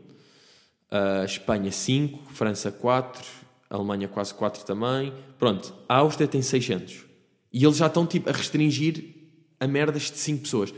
a 0.92 1.24
Espanha 1.24 1.72
5, 1.72 2.34
França 2.34 2.72
4, 2.72 3.26
a 3.70 3.76
Alemanha 3.76 4.08
quase 4.10 4.34
4 4.34 4.66
também. 4.66 5.14
Pronto, 5.38 5.74
a 5.88 5.96
Áustria 5.98 6.28
tem 6.28 6.42
600. 6.42 7.06
E 7.54 7.64
eles 7.64 7.78
já 7.78 7.88
estão 7.88 8.06
tipo 8.06 8.30
a 8.30 8.34
restringir 8.34 9.16
a 9.60 9.66
merdas 9.66 10.12
de 10.12 10.18
5 10.18 10.44
pessoas. 10.44 10.74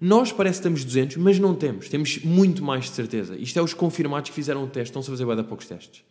Nós 0.00 0.32
parece 0.32 0.60
que 0.60 0.64
temos 0.64 0.84
200, 0.84 1.18
mas 1.18 1.38
não 1.38 1.54
temos. 1.54 1.88
Temos 1.88 2.18
muito 2.24 2.64
mais 2.64 2.86
de 2.86 2.92
certeza. 2.92 3.36
Isto 3.36 3.58
é 3.58 3.62
os 3.62 3.74
confirmados 3.74 4.30
que 4.30 4.34
fizeram 4.34 4.64
o 4.64 4.66
teste. 4.66 4.90
Estão-se 4.90 5.10
a 5.10 5.12
fazer 5.12 5.26
bem 5.26 5.44
poucos 5.44 5.66
testes. 5.66 6.02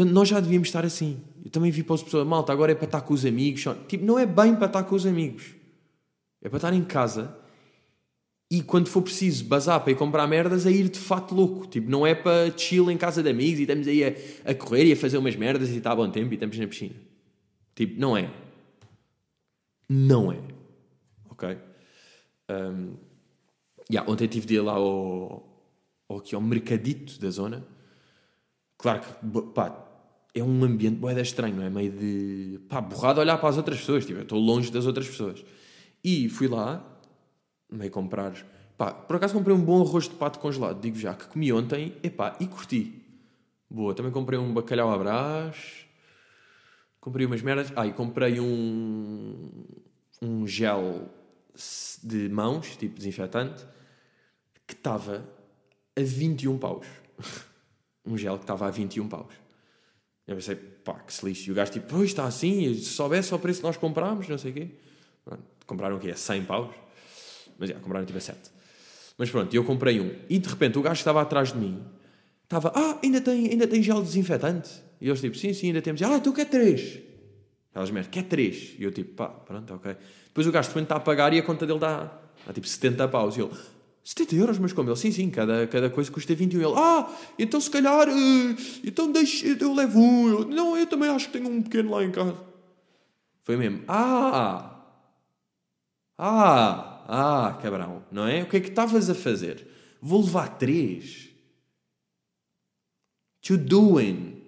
Portanto, 0.00 0.14
nós 0.14 0.28
já 0.30 0.40
devíamos 0.40 0.68
estar 0.68 0.82
assim. 0.82 1.20
Eu 1.44 1.50
também 1.50 1.70
vi 1.70 1.82
para 1.82 1.94
as 1.94 2.02
pessoas, 2.02 2.26
malta, 2.26 2.50
agora 2.50 2.72
é 2.72 2.74
para 2.74 2.86
estar 2.86 3.02
com 3.02 3.12
os 3.12 3.26
amigos. 3.26 3.66
Tipo, 3.86 4.02
não 4.02 4.18
é 4.18 4.24
bem 4.24 4.56
para 4.56 4.64
estar 4.64 4.82
com 4.84 4.94
os 4.94 5.04
amigos. 5.04 5.54
É 6.40 6.48
para 6.48 6.56
estar 6.56 6.72
em 6.72 6.82
casa 6.82 7.36
e 8.50 8.62
quando 8.62 8.88
for 8.88 9.02
preciso 9.02 9.44
bazar 9.44 9.78
para 9.82 9.92
ir 9.92 9.96
comprar 9.96 10.26
merdas, 10.26 10.64
é 10.64 10.70
ir 10.70 10.88
de 10.88 10.98
fato 10.98 11.34
louco. 11.34 11.66
Tipo, 11.66 11.90
não 11.90 12.06
é 12.06 12.14
para 12.14 12.50
chill 12.56 12.90
em 12.90 12.96
casa 12.96 13.22
de 13.22 13.28
amigos 13.28 13.58
e 13.58 13.64
estamos 13.64 13.86
aí 13.86 14.02
a, 14.02 14.50
a 14.50 14.54
correr 14.54 14.86
e 14.86 14.92
a 14.92 14.96
fazer 14.96 15.18
umas 15.18 15.36
merdas 15.36 15.68
e 15.68 15.76
está 15.76 15.92
a 15.92 15.96
bom 15.96 16.10
tempo 16.10 16.32
e 16.32 16.34
estamos 16.34 16.56
na 16.56 16.66
piscina. 16.66 16.94
Tipo, 17.74 18.00
não 18.00 18.16
é. 18.16 18.30
Não 19.86 20.32
é. 20.32 20.38
Ok? 21.28 21.58
Um, 22.48 22.94
yeah, 23.92 24.10
ontem 24.10 24.26
tive 24.28 24.46
de 24.46 24.54
ir 24.54 24.60
lá 24.62 24.72
ao, 24.72 25.46
ao, 26.08 26.16
aqui, 26.16 26.34
ao 26.34 26.40
mercadito 26.40 27.20
da 27.20 27.28
zona 27.28 27.66
Claro 28.80 29.00
que, 29.00 29.42
pá, 29.52 29.89
é 30.34 30.42
um 30.42 30.64
ambiente 30.64 30.96
boeda 30.96 31.20
estranho, 31.20 31.56
não 31.56 31.64
é? 31.64 31.70
Meio 31.70 31.92
de, 31.92 32.60
pá, 32.68 32.80
borrado 32.80 33.20
olhar 33.20 33.38
para 33.38 33.48
as 33.48 33.56
outras 33.56 33.78
pessoas. 33.78 34.04
Tipo, 34.06 34.20
eu 34.20 34.22
estou 34.22 34.38
longe 34.38 34.70
das 34.70 34.86
outras 34.86 35.08
pessoas. 35.08 35.44
E 36.02 36.28
fui 36.28 36.48
lá, 36.48 36.84
meio 37.70 37.90
comprar, 37.90 38.34
pá, 38.78 38.92
por 38.92 39.16
acaso 39.16 39.34
comprei 39.34 39.54
um 39.54 39.60
bom 39.60 39.82
arroz 39.82 40.08
de 40.08 40.14
pato 40.14 40.38
congelado, 40.38 40.80
digo 40.80 40.98
já, 40.98 41.14
que 41.14 41.26
comi 41.26 41.52
ontem, 41.52 41.94
epá, 42.02 42.36
e 42.40 42.46
curti. 42.46 43.02
Boa, 43.68 43.94
também 43.94 44.10
comprei 44.10 44.38
um 44.38 44.52
bacalhau 44.52 44.90
à 44.92 44.98
brás, 44.98 45.86
Comprei 47.00 47.24
umas 47.24 47.40
merdas. 47.40 47.72
Ah, 47.74 47.86
e 47.86 47.92
comprei 47.92 48.38
um, 48.38 49.48
um 50.20 50.46
gel 50.46 51.08
de 52.02 52.28
mãos, 52.28 52.76
tipo 52.76 52.96
desinfetante, 52.96 53.66
que 54.66 54.74
estava 54.74 55.26
a 55.96 56.00
21 56.02 56.58
paus. 56.58 56.86
um 58.04 58.18
gel 58.18 58.36
que 58.36 58.44
estava 58.44 58.66
a 58.66 58.70
21 58.70 59.08
paus. 59.08 59.32
Eu 60.30 60.36
pensei, 60.36 60.54
pá, 60.54 60.94
que 60.94 61.12
se 61.12 61.26
lixe. 61.26 61.48
E 61.48 61.52
o 61.52 61.54
gajo 61.56 61.72
tipo, 61.72 61.88
pois 61.88 62.10
está 62.10 62.24
assim, 62.24 62.72
se 62.74 62.84
soubesse 62.84 63.34
o 63.34 63.38
preço 63.38 63.58
que 63.58 63.66
nós 63.66 63.76
comprámos, 63.76 64.28
não 64.28 64.38
sei 64.38 64.52
o 64.52 64.54
quê. 64.54 64.68
Pronto, 65.24 65.42
compraram 65.66 65.96
o 65.96 65.98
quê? 65.98 66.12
A 66.12 66.16
100 66.16 66.44
paus? 66.44 66.72
Mas 67.58 67.70
já, 67.70 67.74
compraram 67.80 68.06
tipo 68.06 68.16
a 68.16 68.20
7. 68.20 68.38
Mas 69.18 69.28
pronto, 69.28 69.52
eu 69.52 69.64
comprei 69.64 70.00
um. 70.00 70.14
E 70.28 70.38
de 70.38 70.48
repente 70.48 70.78
o 70.78 70.82
gajo 70.82 70.94
que 70.94 71.00
estava 71.00 71.20
atrás 71.20 71.52
de 71.52 71.58
mim 71.58 71.84
estava, 72.44 72.72
ah, 72.76 73.00
ainda 73.02 73.20
tem, 73.20 73.48
ainda 73.48 73.66
tem 73.66 73.82
gel 73.82 74.00
desinfetante? 74.00 74.70
E 75.00 75.08
eles 75.08 75.20
tipo, 75.20 75.36
sim, 75.36 75.52
sim, 75.52 75.66
ainda 75.66 75.82
temos. 75.82 76.00
Ah, 76.00 76.20
tu 76.20 76.32
quer 76.32 76.46
3? 76.46 77.00
Elas 77.74 77.90
merda, 77.90 78.08
quer 78.08 78.22
3? 78.22 78.76
E 78.78 78.84
eu 78.84 78.92
tipo, 78.92 79.14
pá, 79.14 79.28
pronto, 79.28 79.74
ok. 79.74 79.96
Depois 80.26 80.46
o 80.46 80.52
gajo 80.52 80.68
de 80.68 80.74
repente 80.74 80.84
está 80.84 80.96
a 80.96 81.00
pagar 81.00 81.32
e 81.34 81.40
a 81.40 81.42
conta 81.42 81.66
dele 81.66 81.80
dá, 81.80 82.04
dá 82.46 82.52
tipo 82.52 82.68
70 82.68 83.08
paus. 83.08 83.36
E 83.36 83.40
ele, 83.40 83.50
70 84.04 84.34
euros, 84.34 84.58
mas 84.58 84.72
como? 84.72 84.88
Ele, 84.88 84.96
sim, 84.96 85.12
sim, 85.12 85.30
cada, 85.30 85.66
cada 85.66 85.90
coisa 85.90 86.10
custa 86.10 86.34
21. 86.34 86.60
Ele, 86.60 86.74
ah, 86.76 87.08
então 87.38 87.60
se 87.60 87.70
calhar, 87.70 88.08
uh, 88.08 88.56
então 88.82 89.10
deixa, 89.12 89.46
eu 89.46 89.74
levo 89.74 89.98
um. 90.00 90.28
Eu, 90.28 90.44
não, 90.46 90.76
eu 90.76 90.86
também 90.86 91.08
acho 91.08 91.26
que 91.26 91.38
tenho 91.38 91.48
um 91.48 91.62
pequeno 91.62 91.90
lá 91.90 92.04
em 92.04 92.10
casa. 92.10 92.36
Foi 93.42 93.56
mesmo, 93.56 93.82
ah, 93.88 94.80
ah, 96.18 97.04
ah, 97.08 97.58
cabrão, 97.62 98.04
não 98.10 98.26
é? 98.26 98.42
O 98.42 98.46
que 98.46 98.56
é 98.56 98.60
que 98.60 98.68
estavas 98.68 99.08
a 99.08 99.14
fazer? 99.14 99.66
Vou 100.00 100.22
levar 100.22 100.58
três. 100.58 101.30
You 103.48 103.56
doing? 103.56 104.42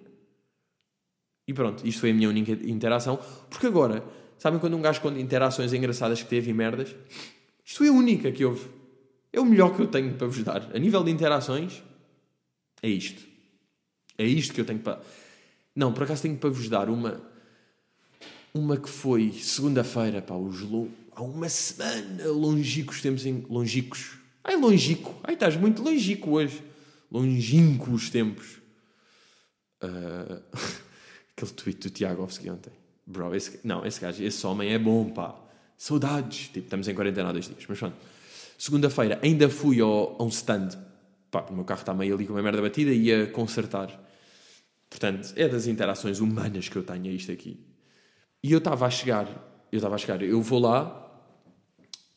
E 1.47 1.53
pronto, 1.53 1.85
isto 1.85 1.99
foi 1.99 2.11
a 2.11 2.13
minha 2.13 2.29
única 2.29 2.51
interação. 2.51 3.19
Porque 3.49 3.67
agora, 3.67 4.03
sabem 4.37 4.59
quando 4.59 4.77
um 4.77 4.81
gajo 4.81 5.01
conta 5.01 5.19
interações 5.19 5.73
engraçadas 5.73 6.21
que 6.23 6.29
teve 6.29 6.51
e 6.51 6.53
merdas? 6.53 6.95
Isto 7.65 7.79
foi 7.79 7.87
a 7.89 7.91
única 7.91 8.31
que 8.31 8.45
houve. 8.45 8.65
É 9.33 9.39
o 9.39 9.45
melhor 9.45 9.75
que 9.75 9.81
eu 9.81 9.87
tenho 9.87 10.13
para 10.13 10.27
vos 10.27 10.43
dar. 10.43 10.69
A 10.75 10.77
nível 10.77 11.03
de 11.03 11.09
interações, 11.09 11.81
é 12.83 12.87
isto. 12.87 13.23
É 14.15 14.23
isto 14.23 14.53
que 14.53 14.61
eu 14.61 14.65
tenho 14.65 14.79
para. 14.79 15.01
Não, 15.75 15.91
por 15.91 16.03
acaso 16.03 16.21
tenho 16.21 16.37
para 16.37 16.51
vos 16.51 16.69
dar 16.69 16.87
uma. 16.87 17.19
Uma 18.53 18.77
que 18.77 18.87
foi 18.87 19.31
segunda-feira, 19.31 20.21
pá, 20.21 20.35
os 20.35 20.61
lo... 20.61 20.87
há 21.15 21.23
uma 21.23 21.49
semana, 21.49 22.27
longicos 22.27 23.01
tempos 23.01 23.25
em. 23.25 23.43
Longicos. 23.49 24.19
Ai, 24.43 24.55
longico. 24.55 25.19
Ai, 25.23 25.33
estás 25.33 25.55
muito 25.55 25.81
longico 25.81 26.29
hoje. 26.31 26.61
Longínquo 27.11 27.91
os 27.91 28.11
tempos. 28.11 28.59
Uh... 29.81 30.43
Aquele 31.35 31.51
tweet 31.53 31.79
do 31.79 31.89
Tiagovski 31.89 32.47
ontem. 32.51 32.71
Bro, 33.07 33.33
esse... 33.33 33.59
não, 33.63 33.83
esse 33.83 33.99
gajo, 33.99 34.23
esse 34.23 34.45
homem 34.45 34.71
é 34.71 34.77
bom, 34.77 35.09
pá. 35.09 35.35
Saudades. 35.75 36.49
Tipo, 36.49 36.59
estamos 36.59 36.87
em 36.87 36.93
quarentena 36.93 37.29
há 37.29 37.31
dois 37.31 37.47
dias. 37.47 37.65
Mas 37.67 37.79
pronto. 37.79 37.95
Segunda-feira 38.63 39.19
ainda 39.21 39.49
fui 39.49 39.81
ao, 39.81 40.15
a 40.17 40.23
um 40.23 40.29
stand. 40.29 40.69
Pá, 41.29 41.45
o 41.49 41.53
meu 41.53 41.65
carro 41.65 41.81
está 41.81 41.93
meio 41.93 42.15
ali 42.15 42.25
com 42.25 42.31
uma 42.31 42.41
merda 42.41 42.61
batida 42.61 42.91
e 42.91 43.07
ia 43.07 43.27
consertar. 43.27 43.89
Portanto, 44.89 45.33
é 45.35 45.49
das 45.49 45.67
interações 45.67 46.21
humanas 46.21 46.69
que 46.69 46.77
eu 46.77 46.81
tenho 46.81 47.07
isto 47.07 47.29
aqui. 47.29 47.59
E 48.41 48.53
eu 48.53 48.59
estava 48.59 48.85
a 48.85 48.89
chegar, 48.89 49.27
eu 49.69 49.75
estava 49.75 49.95
a 49.95 49.97
chegar, 49.97 50.21
eu 50.21 50.41
vou 50.41 50.59
lá 50.59 51.11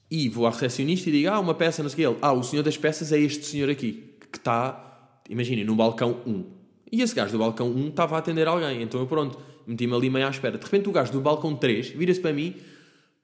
e 0.08 0.28
vou 0.28 0.46
à 0.46 0.50
recepcionista 0.50 1.08
e 1.08 1.12
digo, 1.14 1.30
ah, 1.30 1.40
uma 1.40 1.52
peça, 1.52 1.82
não 1.82 1.90
sei 1.90 2.06
o 2.06 2.10
que. 2.10 2.14
Ele, 2.14 2.18
ah, 2.22 2.32
o 2.32 2.44
senhor 2.44 2.62
das 2.62 2.78
peças 2.78 3.10
é 3.10 3.18
este 3.18 3.44
senhor 3.44 3.68
aqui, 3.68 4.16
que 4.30 4.38
está, 4.38 5.18
imaginem, 5.28 5.64
no 5.64 5.74
balcão 5.74 6.20
1. 6.24 6.44
E 6.92 7.02
esse 7.02 7.12
gajo 7.12 7.32
do 7.32 7.38
balcão 7.40 7.68
1 7.68 7.88
estava 7.88 8.14
a 8.14 8.18
atender 8.20 8.46
alguém, 8.46 8.82
então 8.82 9.00
eu 9.00 9.08
pronto, 9.08 9.36
meti-me 9.66 9.94
ali 9.94 10.08
meio 10.08 10.28
à 10.28 10.30
espera. 10.30 10.56
De 10.56 10.64
repente 10.64 10.88
o 10.88 10.92
gajo 10.92 11.10
do 11.10 11.20
balcão 11.20 11.56
3 11.56 11.88
vira-se 11.88 12.20
para 12.20 12.32
mim, 12.32 12.54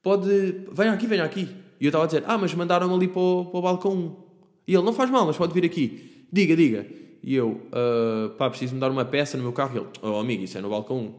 pode, 0.01 0.27
venha 0.73 0.91
aqui, 0.91 1.07
venha 1.07 1.23
aqui. 1.23 1.62
E 1.83 1.85
eu 1.85 1.89
estava 1.89 2.05
a 2.05 2.07
dizer, 2.07 2.23
ah, 2.25 2.37
mas 2.37 2.53
mandaram 2.53 2.95
ali 2.95 3.09
para 3.09 3.19
o, 3.19 3.45
para 3.47 3.59
o 3.59 3.61
balcão 3.61 3.91
1. 3.91 4.15
E 4.69 4.73
ele, 4.73 4.85
não 4.85 4.93
faz 4.93 5.09
mal, 5.09 5.25
mas 5.25 5.35
pode 5.35 5.53
vir 5.53 5.65
aqui. 5.65 6.25
Diga, 6.31 6.55
diga. 6.55 6.87
E 7.21 7.35
eu, 7.35 7.61
uh, 7.73 8.29
pá, 8.37 8.49
preciso 8.49 8.73
mudar 8.73 8.89
uma 8.89 9.03
peça 9.03 9.35
no 9.35 9.43
meu 9.43 9.51
carro. 9.51 9.75
E 9.75 9.79
ele, 9.79 9.89
oh 10.01 10.17
amigo, 10.17 10.43
isso 10.43 10.57
é 10.57 10.61
no 10.61 10.69
balcão 10.69 10.97
1. 10.97 11.13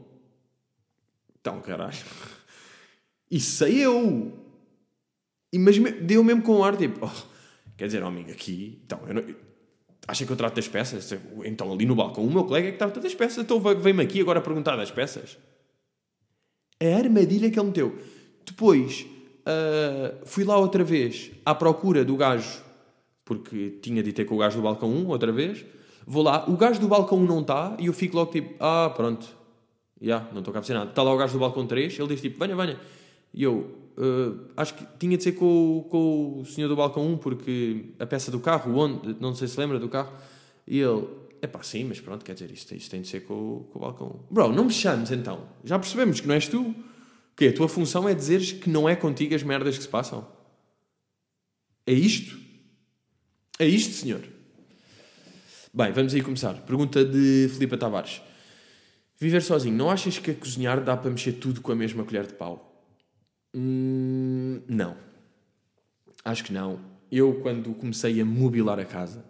Então, 1.39 1.61
caralho. 1.61 1.99
Isso 3.31 3.57
sei 3.59 3.85
eu. 3.85 4.33
E, 5.53 5.59
mas 5.59 5.77
deu 6.01 6.25
mesmo 6.25 6.41
com 6.41 6.57
o 6.57 6.65
ar, 6.65 6.79
tipo, 6.79 7.05
oh, 7.05 7.29
quer 7.77 7.85
dizer, 7.85 8.03
oh, 8.03 8.07
amigo, 8.07 8.31
aqui, 8.31 8.81
então, 8.87 9.01
eu 9.07 9.15
não, 9.15 9.23
acha 10.09 10.25
que 10.25 10.33
eu 10.33 10.37
trato 10.37 10.55
das 10.55 10.69
peças? 10.69 11.13
Então, 11.45 11.71
ali 11.71 11.85
no 11.85 11.95
balcão, 11.95 12.25
o 12.25 12.33
meu 12.33 12.45
colega 12.45 12.69
é 12.69 12.73
que 12.73 12.79
trata 12.79 13.01
das 13.01 13.15
peças. 13.15 13.45
Então, 13.45 13.61
vem-me 13.61 14.03
aqui 14.03 14.19
agora 14.23 14.41
perguntar 14.41 14.77
das 14.77 14.91
peças. 14.91 15.37
A 16.81 16.97
armadilha 16.97 17.51
que 17.51 17.59
ele 17.59 17.67
meteu. 17.67 17.99
Depois, 18.47 19.07
Uh, 19.45 20.25
fui 20.25 20.43
lá 20.43 20.57
outra 20.57 20.83
vez 20.83 21.31
à 21.45 21.55
procura 21.55 22.03
do 22.03 22.17
gajo, 22.17 22.63
porque 23.25 23.79
tinha 23.83 24.03
de 24.03 24.13
ter 24.13 24.25
com 24.25 24.37
o 24.37 24.39
gajo 24.39 24.57
do 24.57 24.63
balcão 24.63 24.89
1 24.89 25.07
outra 25.09 25.31
vez. 25.31 25.65
Vou 26.07 26.23
lá, 26.23 26.49
o 26.49 26.57
gajo 26.57 26.81
do 26.81 26.89
balcão 26.89 27.19
1 27.19 27.25
não 27.27 27.41
está 27.41 27.77
e 27.79 27.87
eu 27.87 27.93
fico 27.93 28.17
logo 28.17 28.31
tipo, 28.31 28.55
ah, 28.59 28.91
pronto, 28.95 29.27
já, 30.01 30.17
yeah, 30.17 30.29
não 30.33 30.41
estou 30.41 30.53
cá 30.53 30.61
a 30.67 30.75
nada. 30.75 30.91
Está 30.91 31.03
lá 31.03 31.13
o 31.13 31.17
gajo 31.17 31.35
do 31.35 31.39
balcão 31.39 31.67
3, 31.67 31.99
ele 31.99 32.09
diz 32.09 32.21
tipo, 32.21 32.39
venha, 32.39 32.57
venha. 32.57 32.81
E 33.33 33.43
eu, 33.43 33.71
uh, 33.99 34.41
acho 34.57 34.75
que 34.75 34.87
tinha 34.99 35.17
de 35.17 35.23
ser 35.23 35.33
com, 35.33 35.87
com 35.91 36.41
o 36.41 36.45
senhor 36.47 36.69
do 36.69 36.77
balcão 36.77 37.07
1, 37.07 37.19
porque 37.19 37.87
a 37.99 38.07
peça 38.07 38.31
do 38.31 38.41
carro, 38.41 38.77
onde, 38.77 39.17
não 39.21 39.35
sei 39.35 39.49
se 39.49 39.59
lembra 39.59 39.79
do 39.79 39.89
carro, 39.89 40.13
e 40.67 40.79
ele, 40.79 41.07
é 41.43 41.47
pá, 41.47 41.63
sim, 41.63 41.85
mas 41.85 42.01
pronto, 42.01 42.25
quer 42.25 42.33
dizer, 42.33 42.51
isto 42.51 42.91
tem 42.91 43.03
de 43.03 43.09
ser 43.09 43.21
com, 43.21 43.67
com 43.71 43.79
o 43.79 43.83
balcão 43.83 44.21
1. 44.31 44.35
Bro, 44.35 44.53
não 44.53 44.65
me 44.65 44.73
chames 44.73 45.11
então, 45.11 45.41
já 45.63 45.79
percebemos 45.79 46.21
que 46.21 46.27
não 46.27 46.35
és 46.35 46.49
tu. 46.49 46.75
Que 47.37 47.49
a 47.49 47.53
tua 47.53 47.69
função 47.69 48.09
é 48.09 48.15
dizeres 48.15 48.53
que 48.53 48.71
não 48.71 48.89
é 48.89 48.95
contigo 48.95 49.35
as 49.35 49.43
merdas 49.43 49.77
que 49.77 49.83
se 49.83 49.89
passam. 49.89 50.27
É 51.87 51.93
isto? 51.93 52.39
É 53.59 53.67
isto, 53.67 53.93
senhor? 53.93 54.23
Bem, 55.73 55.93
vamos 55.93 56.15
aí 56.15 56.23
começar. 56.23 56.55
Pergunta 56.63 57.05
de 57.05 57.49
Filipe 57.53 57.77
Tavares. 57.77 58.23
Viver 59.19 59.43
sozinho, 59.43 59.77
não 59.77 59.91
achas 59.91 60.19
que 60.19 60.31
a 60.31 60.35
cozinhar 60.35 60.83
dá 60.83 60.97
para 60.97 61.11
mexer 61.11 61.33
tudo 61.33 61.61
com 61.61 61.73
a 61.73 61.75
mesma 61.75 62.05
colher 62.05 62.27
de 62.27 62.35
pau? 62.35 62.85
Hum, 63.55 64.61
não. 64.69 64.97
Acho 66.25 66.45
que 66.45 66.53
não. 66.53 66.81
Eu, 67.11 67.41
quando 67.41 67.73
comecei 67.75 68.21
a 68.21 68.25
mobilar 68.25 68.79
a 68.81 68.85
casa, 68.85 69.25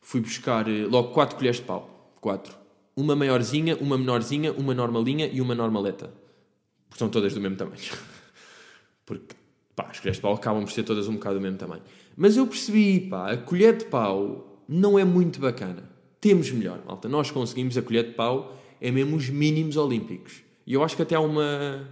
fui 0.00 0.20
buscar 0.20 0.68
eh, 0.68 0.84
logo 0.84 1.12
quatro 1.12 1.36
colheres 1.36 1.58
de 1.58 1.62
pau. 1.66 2.14
Quatro. 2.20 2.54
Uma 2.94 3.16
maiorzinha, 3.16 3.76
uma 3.76 3.96
menorzinha, 3.96 4.52
uma 4.52 4.74
normalinha 4.74 5.26
e 5.26 5.40
uma 5.40 5.54
normaleta. 5.54 6.12
Porque 6.90 6.98
são 6.98 7.08
todas 7.08 7.32
do 7.32 7.40
mesmo 7.40 7.56
tamanho. 7.56 7.80
Porque, 9.06 9.34
pá, 9.74 9.88
as 9.90 9.98
colheres 9.98 10.16
de 10.16 10.22
pau 10.22 10.34
acabam 10.34 10.64
por 10.64 10.72
ser 10.72 10.82
todas 10.82 11.08
um 11.08 11.14
bocado 11.14 11.36
do 11.36 11.40
mesmo 11.40 11.56
tamanho. 11.56 11.82
Mas 12.16 12.36
eu 12.36 12.46
percebi, 12.46 13.00
pá, 13.00 13.32
a 13.32 13.36
colher 13.36 13.76
de 13.76 13.86
pau 13.86 14.62
não 14.68 14.98
é 14.98 15.04
muito 15.04 15.40
bacana. 15.40 15.88
Temos 16.20 16.50
melhor, 16.50 16.82
malta. 16.86 17.08
Nós 17.08 17.30
conseguimos 17.30 17.78
a 17.78 17.82
colher 17.82 18.08
de 18.08 18.12
pau, 18.12 18.60
é 18.80 18.90
mesmo 18.90 19.16
os 19.16 19.30
mínimos 19.30 19.76
olímpicos. 19.76 20.42
E 20.66 20.74
eu 20.74 20.84
acho 20.84 20.94
que 20.94 21.02
até 21.02 21.14
há 21.14 21.20
uma. 21.20 21.88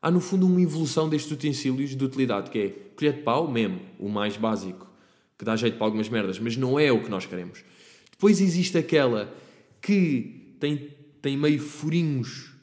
Há 0.00 0.10
no 0.10 0.20
fundo 0.20 0.46
uma 0.46 0.60
evolução 0.60 1.08
destes 1.08 1.30
utensílios 1.30 1.94
de 1.94 2.04
utilidade, 2.04 2.50
que 2.50 2.58
é 2.58 2.68
colher 2.96 3.14
de 3.14 3.22
pau, 3.22 3.50
mesmo, 3.50 3.80
o 3.98 4.08
mais 4.08 4.36
básico, 4.36 4.86
que 5.36 5.44
dá 5.44 5.56
jeito 5.56 5.76
para 5.76 5.86
algumas 5.86 6.08
merdas, 6.08 6.38
mas 6.38 6.56
não 6.56 6.78
é 6.78 6.92
o 6.92 7.02
que 7.02 7.10
nós 7.10 7.26
queremos. 7.26 7.64
Depois 8.10 8.40
existe 8.40 8.78
aquela 8.78 9.34
que 9.80 10.56
tem, 10.60 10.90
tem 11.20 11.36
meio 11.36 11.60
furinhos 11.60 12.53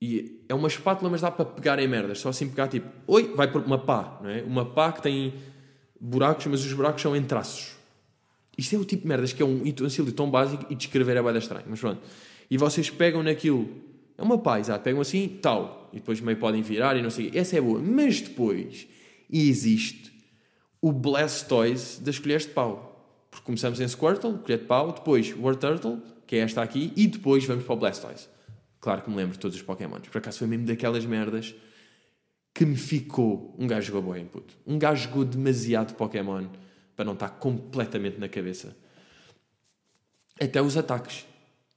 e 0.00 0.44
é 0.48 0.54
uma 0.54 0.68
espátula, 0.68 1.10
mas 1.10 1.22
dá 1.22 1.30
para 1.30 1.44
pegar 1.44 1.78
em 1.78 1.88
merdas. 1.88 2.20
Só 2.20 2.28
assim 2.28 2.48
pegar 2.48 2.68
tipo, 2.68 2.86
oi, 3.06 3.32
vai 3.34 3.50
por 3.50 3.62
uma 3.62 3.78
pá, 3.78 4.18
não 4.22 4.30
é? 4.30 4.42
Uma 4.42 4.64
pá 4.64 4.92
que 4.92 5.02
tem 5.02 5.34
buracos, 6.00 6.46
mas 6.46 6.64
os 6.64 6.72
buracos 6.72 7.00
são 7.00 7.16
em 7.16 7.22
traços. 7.22 7.74
Isto 8.56 8.76
é 8.76 8.78
o 8.78 8.84
tipo 8.84 9.02
de 9.02 9.08
merdas 9.08 9.32
que 9.32 9.42
é 9.42 9.46
um 9.46 9.62
utensílio 9.62 10.12
tão 10.12 10.30
básico 10.30 10.66
e 10.70 10.74
descrever 10.74 11.16
é 11.16 11.22
bem 11.22 11.36
estranho. 11.36 11.64
Mas 11.68 11.80
pronto. 11.80 12.00
E 12.50 12.56
vocês 12.56 12.90
pegam 12.90 13.22
naquilo, 13.22 13.68
é 14.16 14.22
uma 14.22 14.38
pá, 14.38 14.60
exato, 14.60 14.84
pegam 14.84 15.00
assim, 15.00 15.38
tal. 15.40 15.90
E 15.92 15.96
depois 15.96 16.20
meio 16.20 16.38
podem 16.38 16.62
virar 16.62 16.96
e 16.96 17.02
não 17.02 17.10
sei 17.10 17.30
Essa 17.34 17.56
é 17.56 17.60
boa. 17.60 17.80
Mas 17.80 18.20
depois 18.20 18.86
existe 19.30 20.12
o 20.80 20.92
Blastoise 20.92 22.00
das 22.02 22.18
colheres 22.18 22.44
de 22.44 22.52
pau. 22.52 22.92
Porque 23.30 23.44
começamos 23.44 23.80
em 23.80 23.88
Squirtle, 23.88 24.38
colher 24.38 24.58
de 24.58 24.64
pau, 24.64 24.92
depois 24.92 25.34
War 25.38 25.56
Turtle, 25.56 26.00
que 26.26 26.36
é 26.36 26.38
esta 26.40 26.62
aqui, 26.62 26.92
e 26.96 27.06
depois 27.06 27.44
vamos 27.44 27.64
para 27.64 27.74
o 27.74 27.76
Blastoise. 27.76 28.28
Claro 28.86 29.02
que 29.02 29.10
me 29.10 29.16
lembro 29.16 29.32
de 29.32 29.40
todos 29.40 29.56
os 29.56 29.62
Pokémons. 29.64 30.06
Por 30.06 30.18
acaso 30.18 30.38
foi 30.38 30.46
mesmo 30.46 30.64
daquelas 30.64 31.04
merdas 31.04 31.56
que 32.54 32.64
me 32.64 32.76
ficou. 32.76 33.52
Um 33.58 33.66
gajo 33.66 33.88
jogou 33.88 34.00
boa 34.00 34.16
input. 34.16 34.56
Um 34.64 34.78
gajo 34.78 35.08
jogou 35.08 35.24
demasiado 35.24 35.94
Pokémon 35.94 36.46
para 36.94 37.04
não 37.04 37.14
estar 37.14 37.30
completamente 37.30 38.20
na 38.20 38.28
cabeça. 38.28 38.76
Até 40.40 40.62
os 40.62 40.76
ataques. 40.76 41.26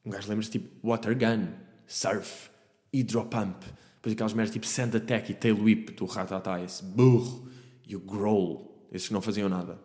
Um 0.05 0.11
gajo 0.11 0.29
lembra-se 0.29 0.51
tipo 0.51 0.87
Water 0.87 1.17
Gun, 1.17 1.47
Surf, 1.87 2.51
Hydro 2.93 3.25
Pump. 3.25 3.63
Depois 3.95 4.13
aquelas 4.13 4.33
merdas 4.33 4.53
tipo 4.53 4.67
Sand 4.67 4.95
Attack 4.95 5.31
e 5.31 5.33
Tail 5.33 5.59
Whip 5.59 5.93
do 5.93 6.05
Rattata, 6.05 6.61
esse 6.61 6.83
burro. 6.83 7.49
E 7.87 7.95
o 7.95 7.99
Growl. 7.99 8.87
Esses 8.91 9.07
que 9.07 9.15
não 9.15 9.21
faziam 9.23 9.49
nada. 9.49 9.79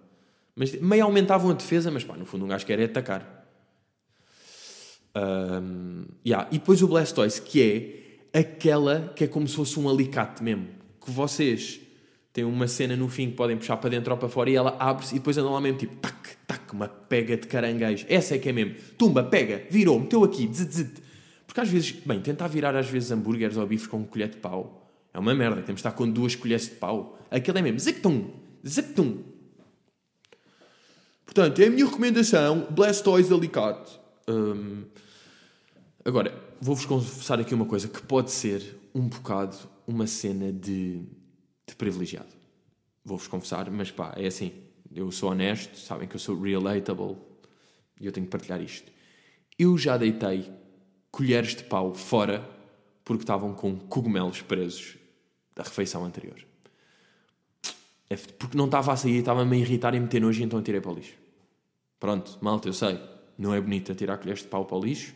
Mas 0.55 0.79
meio 0.79 1.05
aumentavam 1.05 1.51
a 1.51 1.55
defesa, 1.55 1.91
mas 1.91 2.05
pá, 2.05 2.19
no 2.19 2.27
fundo 2.27 2.45
um 2.45 2.49
gajo 2.49 2.67
quer 2.67 2.79
é 2.81 2.85
atacar. 2.85 3.34
Um, 5.17 6.05
yeah. 6.27 6.49
E 6.51 6.59
depois 6.59 6.83
o 6.83 6.89
Blastoise, 6.89 7.41
que 7.41 7.63
é 8.33 8.39
aquela 8.39 9.13
que 9.15 9.25
é 9.25 9.27
como 9.27 9.47
se 9.47 9.55
fosse 9.55 9.79
um 9.79 9.89
alicate 9.89 10.43
mesmo. 10.43 10.69
Que 11.01 11.11
vocês 11.11 11.81
têm 12.33 12.45
uma 12.45 12.67
cena 12.67 12.97
no 12.97 13.09
fim 13.09 13.31
que 13.31 13.37
podem 13.37 13.57
puxar 13.57 13.77
para 13.77 13.91
dentro 13.91 14.13
ou 14.13 14.19
para 14.19 14.29
fora 14.29 14.51
e 14.51 14.57
ela 14.57 14.77
abre-se 14.79 15.15
e 15.15 15.19
depois 15.19 15.39
anda 15.39 15.51
lá 15.51 15.61
mesmo 15.61 15.79
tipo 15.79 15.95
tac, 15.97 16.37
tac, 16.47 16.73
uma 16.73 16.89
pega 16.89 17.37
de 17.37 17.47
caranguejo. 17.47 18.07
Essa 18.09 18.35
é 18.35 18.39
que 18.39 18.49
é 18.49 18.53
mesmo. 18.53 18.75
Tumba, 18.99 19.23
pega, 19.23 19.63
virou, 19.71 20.01
meteu 20.01 20.25
aqui. 20.25 20.51
Porque 21.47 21.61
às 21.61 21.69
vezes, 21.69 21.93
bem, 21.93 22.21
tentar 22.21 22.49
virar 22.49 22.75
às 22.75 22.89
vezes 22.89 23.13
hambúrgueres 23.13 23.57
ou 23.57 23.67
bifes 23.67 23.87
com 23.87 23.99
um 23.99 24.05
colher 24.05 24.29
de 24.29 24.39
pau 24.39 24.85
é 25.13 25.19
uma 25.19 25.33
merda. 25.33 25.63
Temos 25.63 25.81
de 25.81 25.87
estar 25.87 25.93
com 25.93 26.11
duas 26.11 26.35
colheres 26.35 26.65
de 26.65 26.73
pau. 26.73 27.17
Aquilo 27.31 27.57
é 27.59 27.63
mesmo 27.63 27.79
zictum, 27.79 28.31
zictum. 28.67 29.19
Portanto, 31.25 31.61
é 31.61 31.67
a 31.67 31.71
minha 31.71 31.85
recomendação: 31.85 32.67
Blastoise 32.71 33.33
Alicate. 33.33 33.93
Um, 34.29 34.83
agora, 36.05 36.35
vou-vos 36.61 36.85
confessar 36.87 37.41
aqui 37.41 37.55
uma 37.55 37.67
coisa 37.67 37.89
que 37.89 38.03
pode 38.03 38.31
ser 38.31 38.77
um 38.95 39.09
bocado 39.09 39.57
uma 39.87 40.07
cena 40.07 40.53
de, 40.53 41.03
de 41.67 41.75
privilegiado. 41.77 42.29
Vou-vos 43.05 43.27
confessar, 43.27 43.71
mas 43.71 43.91
pá, 43.91 44.15
é 44.17 44.27
assim. 44.27 44.53
Eu 44.95 45.11
sou 45.11 45.31
honesto, 45.31 45.77
sabem 45.79 46.07
que 46.07 46.15
eu 46.15 46.21
sou 46.21 46.41
relatable 46.41 47.17
e 48.01 48.07
eu 48.07 48.13
tenho 48.13 48.27
que 48.27 48.31
partilhar 48.31 48.63
isto. 48.63 48.91
Eu 49.59 49.77
já 49.77 49.97
deitei 49.97 50.51
colheres 51.11 51.55
de 51.55 51.65
pau 51.65 51.93
fora 51.93 52.49
porque 53.05 53.23
estavam 53.23 53.55
com 53.55 53.77
cogumelos 53.77 54.41
presos 54.41 54.97
da 55.55 55.63
refeição 55.63 56.05
anterior. 56.05 56.45
É 58.09 58.17
porque 58.17 58.57
não 58.57 58.67
estava 58.67 58.93
a 58.93 58.97
sair, 58.97 59.19
estava-me 59.19 59.57
a 59.57 59.59
irritar 59.59 59.95
e 59.95 60.01
meter 60.01 60.21
nojo, 60.21 60.43
então 60.43 60.63
tirei 60.63 60.81
para 60.81 60.93
o 60.93 60.95
lixo. 60.95 61.15
Pronto, 61.99 62.39
malta, 62.41 62.69
eu 62.69 62.73
sei, 62.73 63.01
não 63.39 63.55
é 63.55 63.61
bonito 63.61 63.95
tirar 63.95 64.19
colheres 64.19 64.43
de 64.43 64.49
pau 64.49 64.65
para 64.65 64.77
o 64.77 64.81
lixo. 64.81 65.15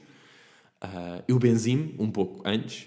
Uh, 0.83 1.23
eu 1.27 1.39
benzi-me 1.39 1.95
um 1.99 2.11
pouco 2.11 2.43
antes, 2.45 2.87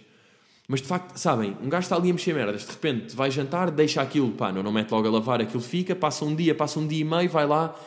mas 0.67 0.81
de 0.81 0.88
facto, 0.88 1.17
sabem, 1.17 1.57
um 1.62 1.67
gajo 1.67 1.83
está 1.83 1.98
ali 1.98 2.10
a 2.10 2.13
mexer 2.13 2.33
merdas, 2.33 2.62
de 2.62 2.71
repente 2.71 3.13
vai 3.13 3.29
jantar, 3.29 3.69
deixa 3.69 4.01
aquilo, 4.01 4.31
pá, 4.31 4.51
não, 4.53 4.63
não 4.63 4.71
mete 4.71 4.89
logo 4.91 5.05
a 5.05 5.12
lavar, 5.12 5.41
aquilo 5.41 5.62
fica, 5.62 5.93
passa 5.93 6.24
um 6.24 6.33
dia, 6.33 6.55
passa 6.55 6.79
um 6.79 6.88
dia 6.88 7.01
e 7.01 7.03
meio, 7.03 7.29
vai 7.29 7.45
lá, 7.45 7.77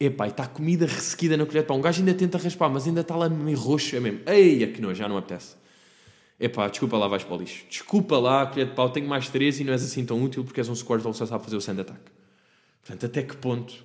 epá, 0.00 0.26
e 0.26 0.30
está 0.30 0.46
comida 0.46 0.86
ressequida 0.86 1.36
na 1.36 1.46
colher 1.46 1.64
pau. 1.64 1.76
Um 1.76 1.80
gajo 1.80 2.00
ainda 2.00 2.14
tenta 2.14 2.38
raspar, 2.38 2.68
mas 2.68 2.86
ainda 2.86 3.02
está 3.02 3.14
lá 3.14 3.28
meio 3.28 3.56
roxo, 3.56 3.94
é 3.94 4.00
mesmo. 4.00 4.20
Eia, 4.26 4.66
que 4.66 4.80
nojo, 4.80 4.96
já 4.96 5.08
não 5.08 5.16
apetece. 5.16 5.54
Epá, 6.38 6.68
desculpa 6.68 6.98
lá, 6.98 7.08
vais 7.08 7.24
para 7.24 7.34
o 7.34 7.38
lixo. 7.38 7.64
Desculpa 7.68 8.18
lá, 8.18 8.46
colher 8.46 8.66
de 8.66 8.74
pau, 8.74 8.90
tenho 8.90 9.08
mais 9.08 9.28
três 9.28 9.58
e 9.60 9.64
não 9.64 9.72
és 9.72 9.82
assim 9.82 10.04
tão 10.04 10.22
útil 10.22 10.44
porque 10.44 10.60
és 10.60 10.68
um 10.68 10.74
Squirtle 10.74 11.14
só 11.14 11.24
sabe 11.24 11.44
fazer 11.44 11.56
o 11.56 11.60
sand 11.60 11.80
attack. 11.80 12.00
Portanto, 12.82 13.06
até 13.06 13.22
que 13.22 13.36
ponto 13.36 13.84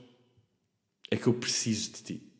é 1.09 1.15
que 1.15 1.27
eu 1.27 1.33
preciso 1.33 1.91
de 1.93 2.03
ti? 2.03 2.30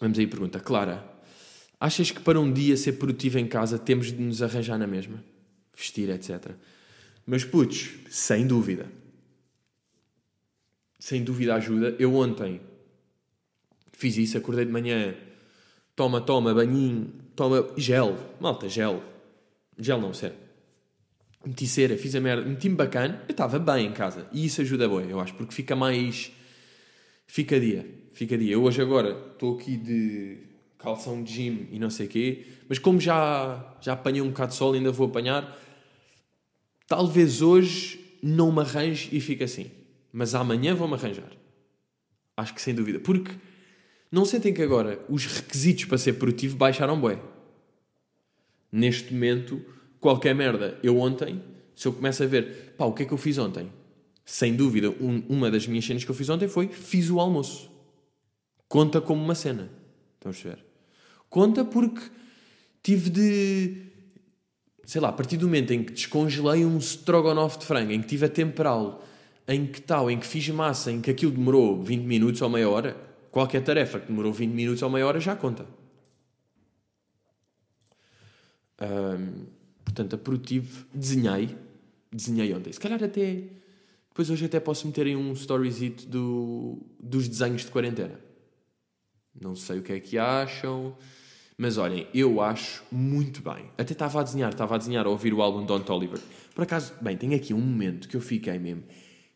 Vamos 0.00 0.18
aí, 0.18 0.26
pergunta. 0.26 0.60
Clara, 0.60 1.04
achas 1.80 2.10
que 2.10 2.20
para 2.20 2.38
um 2.38 2.52
dia 2.52 2.76
ser 2.76 2.92
produtivo 2.92 3.38
em 3.38 3.46
casa 3.46 3.78
temos 3.78 4.08
de 4.08 4.20
nos 4.20 4.42
arranjar 4.42 4.78
na 4.78 4.86
mesma? 4.86 5.22
Vestir, 5.76 6.10
etc. 6.10 6.52
Mas 7.26 7.44
putos, 7.44 7.90
sem 8.08 8.46
dúvida. 8.46 8.86
Sem 10.98 11.22
dúvida 11.22 11.54
ajuda. 11.54 11.94
Eu 11.98 12.14
ontem 12.14 12.60
fiz 13.92 14.16
isso, 14.16 14.38
acordei 14.38 14.64
de 14.64 14.72
manhã 14.72 15.14
toma, 15.98 16.20
toma, 16.20 16.54
banhinho, 16.54 17.12
toma 17.34 17.68
gel, 17.76 18.16
malta, 18.38 18.68
gel, 18.68 19.02
gel 19.76 20.00
não, 20.00 20.14
sério. 20.14 20.36
Meti 21.44 21.66
cera, 21.66 21.96
fiz 21.96 22.14
a 22.14 22.20
merda, 22.20 22.48
meti-me 22.48 22.76
bacana, 22.76 23.24
eu 23.26 23.32
estava 23.32 23.58
bem 23.58 23.86
em 23.86 23.92
casa 23.92 24.28
e 24.32 24.44
isso 24.46 24.60
ajuda 24.60 24.88
bem, 24.88 25.10
eu 25.10 25.18
acho, 25.18 25.34
porque 25.34 25.52
fica 25.52 25.74
mais. 25.74 26.30
Fica 27.30 27.60
dia, 27.60 27.86
fica 28.10 28.38
dia. 28.38 28.54
Eu 28.54 28.64
hoje 28.64 28.80
agora 28.80 29.10
estou 29.32 29.54
aqui 29.54 29.76
de 29.76 30.38
calção 30.78 31.22
de 31.22 31.30
gym 31.30 31.68
e 31.70 31.78
não 31.78 31.90
sei 31.90 32.06
o 32.06 32.08
quê, 32.08 32.46
mas 32.66 32.78
como 32.78 32.98
já, 32.98 33.76
já 33.82 33.92
apanhei 33.92 34.22
um 34.22 34.28
bocado 34.28 34.52
de 34.52 34.56
sol, 34.56 34.72
ainda 34.72 34.90
vou 34.90 35.06
apanhar, 35.06 35.56
talvez 36.86 37.42
hoje 37.42 38.18
não 38.22 38.50
me 38.50 38.60
arranje 38.60 39.10
e 39.12 39.20
fique 39.20 39.44
assim, 39.44 39.70
mas 40.10 40.34
amanhã 40.34 40.74
vou-me 40.74 40.94
arranjar. 40.94 41.30
Acho 42.34 42.54
que 42.54 42.62
sem 42.62 42.74
dúvida, 42.74 42.98
porque 42.98 43.32
não 44.10 44.24
sentem 44.24 44.54
que 44.54 44.62
agora 44.62 45.04
os 45.06 45.26
requisitos 45.26 45.84
para 45.84 45.98
ser 45.98 46.14
produtivo 46.14 46.56
baixaram 46.56 46.98
bué? 46.98 47.20
Neste 48.72 49.12
momento, 49.12 49.62
qualquer 50.00 50.34
merda. 50.34 50.78
Eu 50.82 50.98
ontem, 50.98 51.42
se 51.76 51.86
eu 51.86 51.92
começo 51.92 52.22
a 52.22 52.26
ver, 52.26 52.74
pá, 52.78 52.86
o 52.86 52.94
que 52.94 53.02
é 53.02 53.06
que 53.06 53.12
eu 53.12 53.18
fiz 53.18 53.36
ontem? 53.36 53.70
Sem 54.30 54.54
dúvida, 54.54 54.90
um, 54.90 55.22
uma 55.26 55.50
das 55.50 55.66
minhas 55.66 55.86
cenas 55.86 56.04
que 56.04 56.10
eu 56.10 56.14
fiz 56.14 56.28
ontem 56.28 56.48
foi 56.48 56.68
fiz 56.68 57.08
o 57.08 57.18
almoço. 57.18 57.70
Conta 58.68 59.00
como 59.00 59.24
uma 59.24 59.34
cena. 59.34 59.70
A 60.22 60.30
ver? 60.30 60.62
Conta 61.30 61.64
porque 61.64 62.02
tive 62.82 63.08
de. 63.08 63.86
Sei 64.84 65.00
lá, 65.00 65.08
a 65.08 65.12
partir 65.12 65.38
do 65.38 65.46
momento 65.46 65.72
em 65.72 65.82
que 65.82 65.92
descongelei 65.92 66.66
um 66.66 66.76
strogonoff 66.78 67.58
de 67.58 67.64
frango, 67.64 67.92
em 67.92 68.02
que 68.02 68.06
tive 68.06 68.26
a 68.26 68.28
temperá-lo, 68.28 69.00
em 69.46 69.66
que 69.66 69.80
tal, 69.80 70.10
em 70.10 70.18
que 70.18 70.26
fiz 70.26 70.46
massa, 70.50 70.92
em 70.92 71.00
que 71.00 71.10
aquilo 71.10 71.32
demorou 71.32 71.82
20 71.82 72.02
minutos 72.02 72.42
ou 72.42 72.50
meia 72.50 72.68
hora, 72.68 73.08
Qualquer 73.30 73.62
tarefa 73.62 74.00
que 74.00 74.06
demorou 74.08 74.32
20 74.32 74.50
minutos 74.52 74.82
ou 74.82 74.90
meia 74.90 75.06
hora 75.06 75.20
já 75.20 75.36
conta. 75.36 75.66
Portanto, 79.84 80.14
a 80.14 80.18
produtivo, 80.18 80.86
desenhei. 80.92 81.56
Desenhei 82.10 82.54
ontem. 82.54 82.72
Se 82.72 82.80
calhar 82.80 83.02
até. 83.02 83.44
Depois 84.18 84.30
hoje 84.30 84.46
até 84.46 84.58
posso 84.58 84.84
meter 84.84 85.06
em 85.06 85.14
um 85.14 85.32
storyzito 85.32 86.04
do, 86.04 86.84
dos 86.98 87.28
desenhos 87.28 87.64
de 87.64 87.70
quarentena. 87.70 88.18
Não 89.40 89.54
sei 89.54 89.78
o 89.78 89.82
que 89.82 89.92
é 89.92 90.00
que 90.00 90.18
acham. 90.18 90.96
Mas 91.56 91.78
olhem, 91.78 92.08
eu 92.12 92.40
acho 92.40 92.82
muito 92.90 93.40
bem. 93.40 93.70
Até 93.78 93.92
estava 93.92 94.18
a 94.18 94.24
desenhar, 94.24 94.50
estava 94.50 94.74
a 94.74 94.78
desenhar 94.78 95.06
a 95.06 95.08
ouvir 95.08 95.32
o 95.32 95.40
álbum 95.40 95.64
Don 95.64 95.78
Toliver. 95.78 96.18
Por 96.52 96.64
acaso, 96.64 96.94
bem, 97.00 97.16
tem 97.16 97.32
aqui 97.32 97.54
um 97.54 97.60
momento 97.60 98.08
que 98.08 98.16
eu 98.16 98.20
fiquei 98.20 98.58
mesmo. 98.58 98.82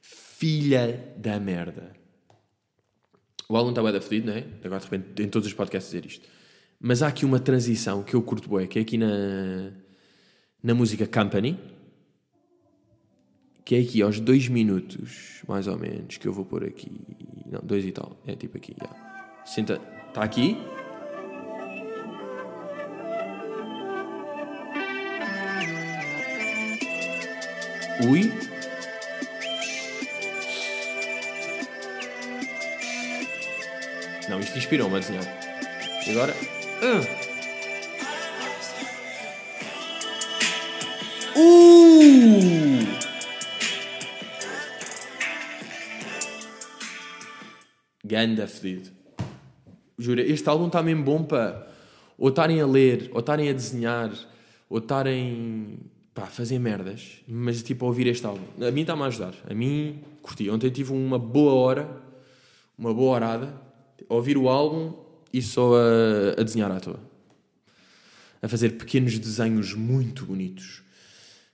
Filha 0.01 1.15
da 1.17 1.39
merda. 1.39 1.93
O 3.49 3.57
álbum 3.57 3.71
está 3.71 3.85
bem 3.85 4.01
fedido, 4.01 4.33
não 4.33 4.37
é? 4.37 4.45
Agora 4.65 4.81
de 4.81 4.91
repente 4.91 5.23
em 5.23 5.29
todos 5.29 5.47
os 5.47 5.55
podcasts 5.55 5.93
dizer 5.93 6.07
isto. 6.07 6.29
Mas 6.81 7.05
há 7.05 7.07
aqui 7.07 7.25
uma 7.25 7.39
transição 7.39 8.03
que 8.03 8.15
eu 8.15 8.23
curto 8.23 8.53
bem, 8.57 8.67
que 8.67 8.81
é 8.81 8.83
aqui 8.83 8.99
na, 8.99 9.71
na 10.61 10.75
música 10.75 11.07
Company, 11.07 11.57
que 13.65 13.75
é 13.77 13.81
aqui 13.81 14.03
aos 14.03 14.19
dois 14.21 14.49
minutos, 14.49 15.43
mais 15.47 15.67
ou 15.67 15.79
menos, 15.79 16.17
que 16.17 16.27
eu 16.27 16.33
vou 16.33 16.45
pôr 16.45 16.65
aqui. 16.65 16.91
Não, 17.51 17.61
dois 17.63 17.85
e 17.85 17.93
tal. 17.93 18.17
É 18.27 18.35
tipo 18.35 18.57
aqui, 18.57 18.75
já. 18.81 18.89
Senta. 19.45 19.81
Está 20.09 20.23
aqui. 20.23 20.57
Ui. 28.09 28.33
Não, 34.29 34.41
isto 34.41 34.59
inspirou-me 34.59 34.97
a 34.97 34.99
desenhar. 34.99 35.25
E 36.07 36.11
agora. 36.11 36.35
Uh! 36.83 37.23
Uh! 41.39 41.72
Ganda 48.13 48.47
fedido. 48.47 48.91
Jura, 49.99 50.21
este 50.21 50.47
álbum 50.47 50.67
está 50.67 50.83
mesmo 50.83 51.03
bom 51.03 51.25
para 51.25 51.67
ou 52.19 52.29
estarem 52.29 52.61
a 52.61 52.67
ler, 52.67 53.09
ou 53.11 53.21
estarem 53.21 53.49
a 53.49 53.55
desenhar, 53.55 54.13
ou 54.69 54.77
estarem 54.77 55.79
a 56.15 56.27
fazer 56.27 56.59
merdas, 56.59 57.23
mas 57.27 57.63
tipo 57.63 57.87
a 57.87 57.89
ouvir 57.89 58.07
este 58.07 58.27
álbum. 58.27 58.45
A 58.61 58.71
mim 58.71 58.83
está-me 58.83 59.03
a 59.03 59.07
ajudar. 59.07 59.35
A 59.49 59.55
mim 59.55 60.01
curti. 60.21 60.51
Ontem 60.51 60.69
tive 60.69 60.93
uma 60.93 61.19
boa 61.19 61.55
hora, 61.55 61.89
uma 62.77 62.93
boa 62.93 63.15
horada 63.15 63.55
ouvir 64.11 64.37
o 64.37 64.47
álbum 64.47 64.93
e 65.33 65.41
só 65.41 65.73
a, 65.75 66.39
a 66.39 66.45
desenhar 66.45 66.71
à 66.71 66.79
toa. 66.79 67.01
A 68.43 68.47
fazer 68.49 68.73
pequenos 68.73 69.19
desenhos 69.19 69.73
muito 69.73 70.27
bonitos. 70.27 70.83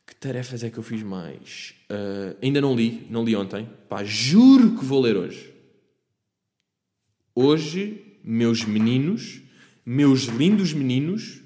Que 0.04 0.16
tarefas 0.16 0.64
é 0.64 0.70
que 0.70 0.78
eu 0.78 0.82
fiz 0.82 1.04
mais? 1.04 1.74
Uh, 1.88 2.36
ainda 2.42 2.60
não 2.60 2.74
li, 2.74 3.06
não 3.08 3.24
li 3.24 3.36
ontem. 3.36 3.68
Pá, 3.88 4.02
juro 4.02 4.76
que 4.76 4.84
vou 4.84 5.00
ler 5.00 5.16
hoje. 5.16 5.57
Hoje, 7.40 8.18
meus 8.24 8.64
meninos, 8.64 9.40
meus 9.86 10.22
lindos 10.24 10.72
meninos, 10.72 11.40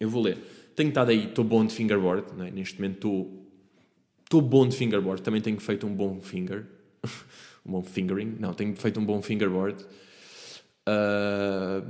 eu 0.00 0.10
vou 0.10 0.20
ler. 0.20 0.36
Tenho 0.74 0.88
estado 0.88 1.12
aí, 1.12 1.26
estou 1.26 1.44
bom 1.44 1.64
de 1.64 1.72
fingerboard, 1.72 2.24
é? 2.44 2.50
neste 2.50 2.74
momento 2.74 2.96
estou, 2.96 3.52
estou 4.24 4.42
bom 4.42 4.66
de 4.66 4.76
fingerboard. 4.76 5.22
Também 5.22 5.40
tenho 5.40 5.60
feito 5.60 5.86
um 5.86 5.94
bom 5.94 6.20
finger, 6.20 6.66
um 7.64 7.70
bom 7.70 7.82
fingering. 7.84 8.38
Não, 8.40 8.52
tenho 8.52 8.74
feito 8.74 8.98
um 8.98 9.04
bom 9.04 9.22
fingerboard. 9.22 9.80
Uh, 10.88 11.88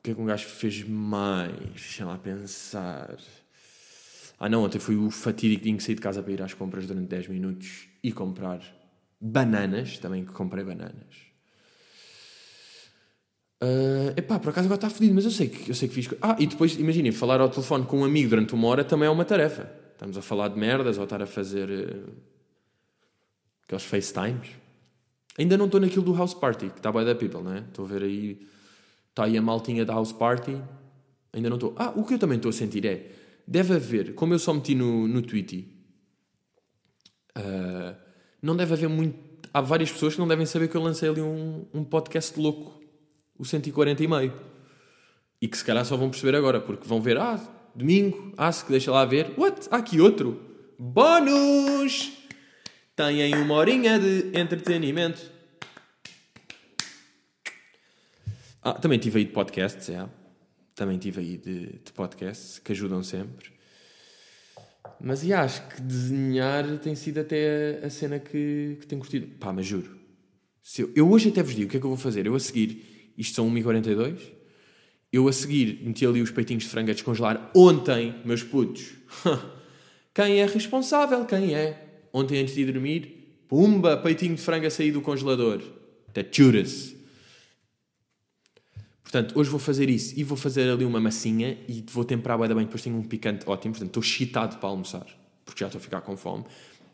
o 0.00 0.02
que 0.02 0.10
é 0.10 0.14
que 0.16 0.20
um 0.20 0.26
gajo 0.26 0.48
fez 0.48 0.82
mais? 0.82 1.56
Deixa 1.56 2.04
lá 2.04 2.18
pensar. 2.18 3.16
Ah, 4.40 4.48
não, 4.48 4.64
ontem 4.64 4.80
foi 4.80 4.96
o 4.96 5.08
fatídico 5.08 5.62
dia 5.62 5.76
que 5.76 5.84
saí 5.84 5.94
de 5.94 6.00
casa 6.00 6.20
para 6.20 6.32
ir 6.32 6.42
às 6.42 6.52
compras 6.52 6.88
durante 6.88 7.06
10 7.06 7.28
minutos 7.28 7.86
e 8.02 8.10
comprar 8.10 8.60
bananas. 9.20 9.98
Também 9.98 10.24
que 10.24 10.32
comprei 10.32 10.64
bananas. 10.64 11.31
Uh, 13.62 14.10
epá, 14.16 14.40
por 14.40 14.50
acaso 14.50 14.66
agora 14.66 14.76
está 14.76 14.90
fodido, 14.90 15.14
mas 15.14 15.24
eu 15.24 15.30
sei, 15.30 15.48
que, 15.48 15.70
eu 15.70 15.74
sei 15.74 15.86
que 15.86 15.94
fiz. 15.94 16.08
Ah, 16.20 16.34
e 16.36 16.48
depois, 16.48 16.76
imaginem, 16.76 17.12
falar 17.12 17.40
ao 17.40 17.48
telefone 17.48 17.86
com 17.86 18.00
um 18.00 18.04
amigo 18.04 18.30
durante 18.30 18.52
uma 18.54 18.66
hora 18.66 18.82
também 18.82 19.06
é 19.06 19.10
uma 19.10 19.24
tarefa. 19.24 19.70
Estamos 19.92 20.18
a 20.18 20.22
falar 20.22 20.48
de 20.48 20.58
merdas 20.58 20.98
ou 20.98 21.04
estar 21.04 21.22
a 21.22 21.26
fazer 21.26 21.70
uh, 21.70 22.12
aqueles 23.62 23.84
FaceTimes. 23.84 24.48
Ainda 25.38 25.56
não 25.56 25.66
estou 25.66 25.80
naquilo 25.80 26.04
do 26.04 26.12
House 26.12 26.34
Party, 26.34 26.70
que 26.70 26.78
está 26.78 26.90
by 26.90 27.04
the 27.04 27.14
people, 27.14 27.40
não 27.40 27.54
é? 27.54 27.60
Estou 27.60 27.84
a 27.84 27.88
ver 27.88 28.02
aí. 28.02 28.44
Está 29.10 29.24
aí 29.26 29.38
a 29.38 29.42
maltinha 29.42 29.84
da 29.84 29.94
House 29.94 30.12
Party. 30.12 30.60
Ainda 31.32 31.48
não 31.48 31.56
estou. 31.56 31.72
Ah, 31.76 31.92
o 31.94 32.02
que 32.02 32.14
eu 32.14 32.18
também 32.18 32.38
estou 32.38 32.48
a 32.48 32.52
sentir 32.52 32.84
é. 32.84 33.12
Deve 33.46 33.74
haver, 33.74 34.14
como 34.14 34.34
eu 34.34 34.40
só 34.40 34.52
meti 34.52 34.74
no, 34.74 35.06
no 35.06 35.22
Twitter, 35.22 35.64
uh, 37.38 37.96
não 38.40 38.56
deve 38.56 38.72
haver 38.72 38.88
muito. 38.88 39.16
Há 39.54 39.60
várias 39.60 39.92
pessoas 39.92 40.14
que 40.14 40.20
não 40.20 40.26
devem 40.26 40.46
saber 40.46 40.66
que 40.68 40.76
eu 40.76 40.82
lancei 40.82 41.08
ali 41.08 41.20
um, 41.20 41.64
um 41.72 41.84
podcast 41.84 42.38
louco 42.38 42.81
o 43.42 43.44
140 43.44 44.04
e 44.04 44.06
meio. 44.06 44.32
E 45.40 45.48
que 45.48 45.58
se 45.58 45.64
calhar 45.64 45.84
só 45.84 45.96
vão 45.96 46.08
perceber 46.08 46.36
agora, 46.36 46.60
porque 46.60 46.86
vão 46.86 47.02
ver, 47.02 47.18
ah, 47.18 47.40
domingo, 47.74 48.32
ah, 48.36 48.52
se 48.52 48.64
deixa 48.68 48.92
lá 48.92 49.04
ver, 49.04 49.32
what? 49.36 49.66
Há 49.68 49.78
aqui 49.78 50.00
outro. 50.00 50.40
Bónus! 50.78 52.12
Têm 52.94 53.34
uma 53.34 53.54
horinha 53.54 53.98
de 53.98 54.30
entretenimento. 54.38 55.20
Ah, 58.62 58.74
também 58.74 59.00
tive 59.00 59.18
aí 59.18 59.24
de 59.24 59.32
podcasts, 59.32 59.90
é. 59.90 60.08
Também 60.76 60.96
tive 60.98 61.20
aí 61.20 61.36
de, 61.36 61.80
de 61.84 61.92
podcasts, 61.92 62.60
que 62.60 62.70
ajudam 62.70 63.02
sempre. 63.02 63.50
Mas 65.00 65.24
e 65.24 65.32
acho 65.32 65.66
que 65.66 65.82
desenhar 65.82 66.78
tem 66.78 66.94
sido 66.94 67.18
até 67.18 67.80
a 67.84 67.90
cena 67.90 68.20
que, 68.20 68.78
que 68.80 68.86
tenho 68.86 69.00
curtido. 69.00 69.26
Pá, 69.38 69.52
mas 69.52 69.66
juro. 69.66 69.98
Se 70.62 70.82
eu, 70.82 70.92
eu 70.94 71.10
hoje 71.10 71.30
até 71.30 71.42
vos 71.42 71.56
digo 71.56 71.66
o 71.66 71.70
que 71.70 71.76
é 71.76 71.80
que 71.80 71.86
eu 71.86 71.90
vou 71.90 71.98
fazer. 71.98 72.24
Eu 72.24 72.36
a 72.36 72.40
seguir 72.40 72.91
isto 73.22 73.36
são 73.36 73.50
1h42. 73.50 74.18
Eu 75.12 75.28
a 75.28 75.32
seguir 75.32 75.80
meti 75.82 76.04
ali 76.06 76.20
os 76.20 76.30
peitinhos 76.30 76.64
de 76.64 76.68
frango 76.68 76.90
a 76.90 76.94
descongelar 76.94 77.50
ontem, 77.54 78.14
meus 78.24 78.42
putos. 78.42 78.92
Quem 80.14 80.40
é 80.40 80.46
responsável? 80.46 81.24
Quem 81.24 81.54
é? 81.54 82.06
Ontem 82.12 82.38
antes 82.38 82.54
de 82.54 82.64
dormir, 82.64 83.44
pumba, 83.48 83.96
peitinho 83.96 84.34
de 84.34 84.42
frango 84.42 84.66
a 84.66 84.70
sair 84.70 84.92
do 84.92 85.00
congelador. 85.00 85.62
Tachuras. 86.12 86.94
Portanto, 89.02 89.38
hoje 89.38 89.50
vou 89.50 89.60
fazer 89.60 89.90
isso 89.90 90.14
e 90.18 90.24
vou 90.24 90.36
fazer 90.36 90.70
ali 90.70 90.84
uma 90.84 91.00
massinha 91.00 91.58
e 91.68 91.84
vou 91.90 92.04
temperar 92.04 92.38
bem, 92.38 92.48
bem. 92.48 92.64
Depois 92.64 92.82
tenho 92.82 92.96
um 92.96 93.02
picante 93.02 93.44
ótimo, 93.46 93.74
portanto 93.74 93.88
estou 93.88 94.02
excitado 94.02 94.56
para 94.56 94.68
almoçar, 94.68 95.06
porque 95.44 95.60
já 95.60 95.66
estou 95.66 95.78
a 95.78 95.82
ficar 95.82 96.00
com 96.00 96.16
fome. 96.16 96.44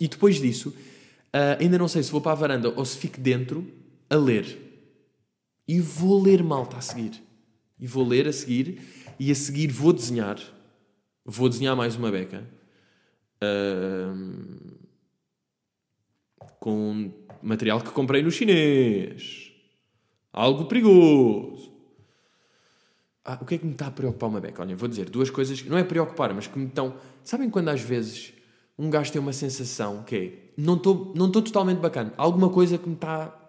E 0.01 0.09
depois 0.09 0.41
disso, 0.41 0.71
uh, 0.71 1.61
ainda 1.61 1.79
não 1.79 1.87
sei 1.87 2.03
se 2.03 2.11
vou 2.11 2.21
para 2.21 2.33
a 2.33 2.35
varanda 2.35 2.73
ou 2.75 2.85
se 2.85 2.99
fico 2.99 3.21
dentro 3.21 3.67
a 4.11 4.17
ler. 4.17 4.67
E 5.68 5.81
vou 5.81 6.20
ler 6.20 6.42
malta 6.42 6.78
a 6.78 6.81
seguir. 6.81 7.22
E 7.78 7.87
vou 7.87 8.04
ler 8.04 8.26
a 8.26 8.33
seguir. 8.33 8.81
E 9.20 9.31
a 9.31 9.35
seguir 9.35 9.70
vou 9.70 9.92
desenhar. 9.92 10.40
Vou 11.24 11.48
desenhar 11.48 11.76
mais 11.76 11.94
uma 11.94 12.11
beca. 12.11 12.42
Uh, 13.44 14.78
com 16.59 17.12
material 17.42 17.83
que 17.83 17.90
comprei 17.90 18.22
no 18.22 18.31
chinês. 18.31 19.52
Algo 20.33 20.64
perigoso. 20.64 21.70
Ah, 23.24 23.38
o 23.42 23.44
que 23.44 23.57
é 23.57 23.59
que 23.59 23.66
me 23.66 23.72
está 23.72 23.88
a 23.88 23.90
preocupar 23.90 24.31
uma 24.31 24.40
beca? 24.40 24.62
Olha, 24.62 24.74
vou 24.74 24.88
dizer 24.88 25.11
duas 25.11 25.28
coisas, 25.28 25.62
não 25.64 25.76
é 25.76 25.85
preocupar, 25.85 26.33
mas 26.33 26.46
que 26.46 26.59
me 26.59 26.66
estão. 26.66 26.96
Sabem 27.22 27.50
quando 27.50 27.68
às 27.68 27.83
vezes 27.83 28.33
um 28.78 28.88
gajo 28.88 29.12
tem 29.12 29.20
uma 29.20 29.35
sensação 29.35 30.02
que 30.02 30.16
é 30.16 30.52
não 30.57 30.76
estou 30.76 31.12
não 31.14 31.31
totalmente 31.31 31.78
bacana, 31.78 32.14
alguma 32.16 32.48
coisa 32.48 32.78
que 32.78 32.88
me 32.88 32.94
está 32.94 33.48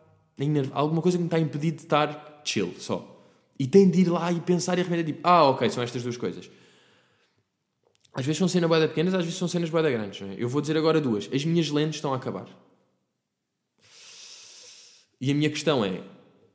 alguma 0.72 1.02
coisa 1.02 1.18
que 1.18 1.22
me 1.22 1.28
está 1.28 1.38
a 1.38 1.40
impedir 1.40 1.72
de 1.72 1.82
estar 1.84 2.42
chill 2.44 2.74
só. 2.78 3.18
E 3.58 3.68
tem 3.68 3.90
de 3.90 4.02
ir 4.02 4.10
lá 4.10 4.32
e 4.32 4.40
pensar 4.40 4.78
e 4.78 4.82
arremedar 4.82 5.06
tipo, 5.06 5.20
ah, 5.24 5.44
ok, 5.50 5.70
são 5.70 5.84
estas 5.84 6.02
duas 6.02 6.16
coisas. 6.16 6.50
Às 8.14 8.26
vezes 8.26 8.40
são 8.40 8.48
cenas 8.48 8.70
boeda 8.70 8.88
pequenas, 8.88 9.14
às 9.14 9.24
vezes 9.24 9.38
são 9.38 9.48
cenas 9.48 9.70
boeda 9.70 9.92
grandes. 9.92 10.22
É? 10.22 10.36
Eu 10.38 10.50
vou 10.50 10.62
dizer 10.62 10.78
agora 10.78 11.00
duas. 11.00 11.30
As 11.34 11.46
minhas 11.46 11.70
lentes 11.70 11.96
estão 11.96 12.14
a 12.14 12.18
acabar. 12.18 12.48
E 15.22 15.32
a 15.32 15.36
minha 15.36 15.50
questão 15.50 15.84
é, 15.84 16.02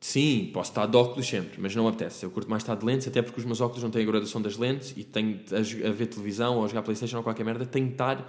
sim, 0.01 0.51
posso 0.53 0.71
estar 0.71 0.87
de 0.87 0.97
óculos 0.97 1.27
sempre, 1.27 1.61
mas 1.61 1.77
não 1.77 1.87
apetece. 1.87 2.25
Eu 2.25 2.31
curto 2.31 2.49
mais 2.49 2.63
estar 2.63 2.75
de 2.75 2.85
lentes, 2.85 3.07
até 3.07 3.21
porque 3.21 3.39
os 3.39 3.45
meus 3.45 3.61
óculos 3.61 3.83
não 3.83 3.91
têm 3.91 4.03
a 4.03 4.07
graduação 4.07 4.41
das 4.41 4.57
lentes 4.57 4.95
e 4.97 5.05
tenho 5.05 5.41
a, 5.53 5.91
ver 5.91 6.07
televisão 6.07 6.57
ou 6.57 6.65
a 6.65 6.69
jogar 6.69 6.83
Playstation 6.83 7.19
ou 7.19 7.23
qualquer 7.23 7.45
merda, 7.45 7.67
tenho 7.67 7.87
de 7.87 7.93
estar 7.93 8.27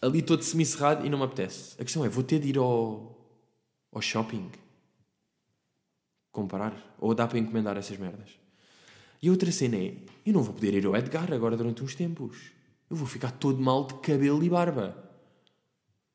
ali 0.00 0.22
todo 0.22 0.42
semi-cerrado 0.42 1.04
e 1.04 1.10
não 1.10 1.18
me 1.18 1.24
apetece. 1.24 1.74
A 1.80 1.84
questão 1.84 2.04
é, 2.04 2.08
vou 2.08 2.22
ter 2.22 2.38
de 2.38 2.48
ir 2.48 2.58
ao, 2.58 3.13
ao 3.94 4.02
shopping 4.02 4.50
comprar 6.34 6.74
ou 6.98 7.14
dá 7.14 7.26
para 7.26 7.38
encomendar 7.38 7.76
essas 7.78 7.96
merdas. 7.96 8.28
E 9.22 9.30
outra 9.30 9.50
cena 9.50 9.76
é, 9.76 9.94
eu 10.26 10.34
não 10.34 10.42
vou 10.42 10.52
poder 10.52 10.74
ir 10.74 10.84
ao 10.84 10.94
Edgar 10.94 11.32
agora 11.32 11.56
durante 11.56 11.82
uns 11.82 11.94
tempos. 11.94 12.36
Eu 12.90 12.96
vou 12.96 13.06
ficar 13.06 13.30
todo 13.30 13.58
mal 13.62 13.86
de 13.86 13.94
cabelo 13.94 14.44
e 14.44 14.50
barba. 14.50 14.94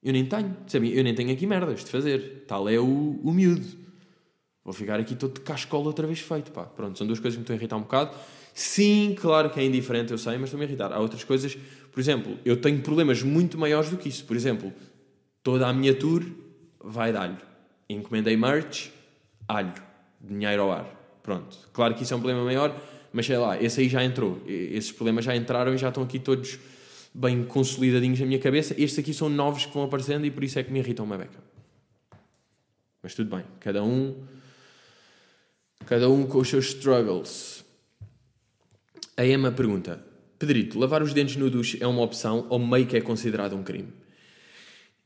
Eu 0.04 0.14
nem 0.14 0.26
tenho, 0.26 0.56
sabe? 0.68 0.96
Eu 0.96 1.04
nem 1.04 1.16
tenho 1.16 1.32
aqui 1.32 1.48
merdas 1.48 1.84
de 1.84 1.90
fazer. 1.90 2.46
Tal 2.46 2.70
é 2.70 2.78
o, 2.78 3.20
o 3.24 3.34
miúdo. 3.34 3.66
Vou 4.64 4.74
ficar 4.74 5.00
aqui 5.00 5.16
todo 5.16 5.34
de 5.34 5.40
cascola 5.40 5.88
outra 5.88 6.06
vez 6.06 6.20
feito, 6.20 6.52
pá. 6.52 6.64
Pronto, 6.64 6.98
são 6.98 7.08
duas 7.08 7.20
coisas 7.20 7.36
que 7.36 7.40
me 7.40 7.44
estão 7.44 7.56
a 7.56 7.58
irritar 7.58 7.78
um 7.78 7.82
bocado. 7.82 8.16
Sim, 8.54 9.16
claro 9.20 9.50
que 9.50 9.60
é 9.60 9.66
indiferente, 9.66 10.12
eu 10.12 10.18
sei, 10.18 10.34
mas 10.34 10.46
estou-me 10.46 10.66
a 10.66 10.68
irritar. 10.68 10.94
Há 10.94 11.00
outras 11.00 11.24
coisas, 11.24 11.58
por 11.92 12.00
exemplo, 12.00 12.38
eu 12.46 12.62
tenho 12.62 12.82
problemas 12.82 13.24
muito 13.24 13.58
maiores 13.58 13.90
do 13.90 13.98
que 13.98 14.10
isso. 14.10 14.26
Por 14.26 14.36
exemplo, 14.36 14.72
toda 15.42 15.68
a 15.68 15.74
minha 15.74 15.96
tour 15.96 16.24
vai 16.80 17.12
dar-lhe 17.12 17.49
encomendei 17.90 18.38
merch, 18.38 18.92
alho, 19.48 19.74
dinheiro 20.22 20.62
ao 20.62 20.72
ar. 20.72 21.00
Pronto. 21.24 21.58
Claro 21.74 21.96
que 21.96 22.04
isso 22.04 22.14
é 22.14 22.18
um 22.18 22.20
problema 22.20 22.46
maior, 22.46 22.80
mas 23.12 23.26
sei 23.26 23.38
lá, 23.38 23.62
esse 23.62 23.82
aí 23.82 23.90
já 23.90 24.04
entrou. 24.04 24.42
Esses 24.46 24.92
problemas 24.92 25.26
já 25.26 25.36
entraram 25.36 25.74
e 25.74 25.78
já 25.78 25.90
estão 25.90 26.04
aqui 26.04 26.20
todos 26.20 26.60
bem 27.14 27.44
consolidadinhos 27.44 28.20
na 28.20 28.26
minha 28.26 28.40
cabeça. 28.40 28.74
Estes 28.78 29.00
aqui 29.00 29.14
são 29.14 29.30
novos 29.30 29.66
que 29.66 29.74
vão 29.74 29.84
aparecendo 29.84 30.26
e 30.26 30.32
por 30.32 30.44
isso 30.44 30.60
é 30.60 30.64
que 30.64 30.72
me 30.72 30.80
irritam 30.80 31.06
uma 31.06 31.18
beca. 31.18 31.40
Mas 33.02 33.16
tudo 33.16 33.36
bem, 33.36 33.46
cada 33.60 33.84
um 33.84 34.16
cada 35.86 36.10
um 36.10 36.28
com 36.28 36.38
os 36.40 36.48
seus 36.48 36.68
struggles. 36.68 37.66
A 39.18 39.26
Emma 39.26 39.52
pergunta: 39.52 40.06
Pedrito, 40.38 40.78
lavar 40.78 41.02
os 41.02 41.14
dentes 41.14 41.36
no 41.36 41.50
duche 41.50 41.78
é 41.82 41.88
uma 41.88 42.02
opção 42.02 42.46
ou 42.50 42.60
meio 42.60 42.86
que 42.86 42.98
é 42.98 43.02
considerado 43.02 43.56
um 43.56 43.64
crime? 43.64 43.92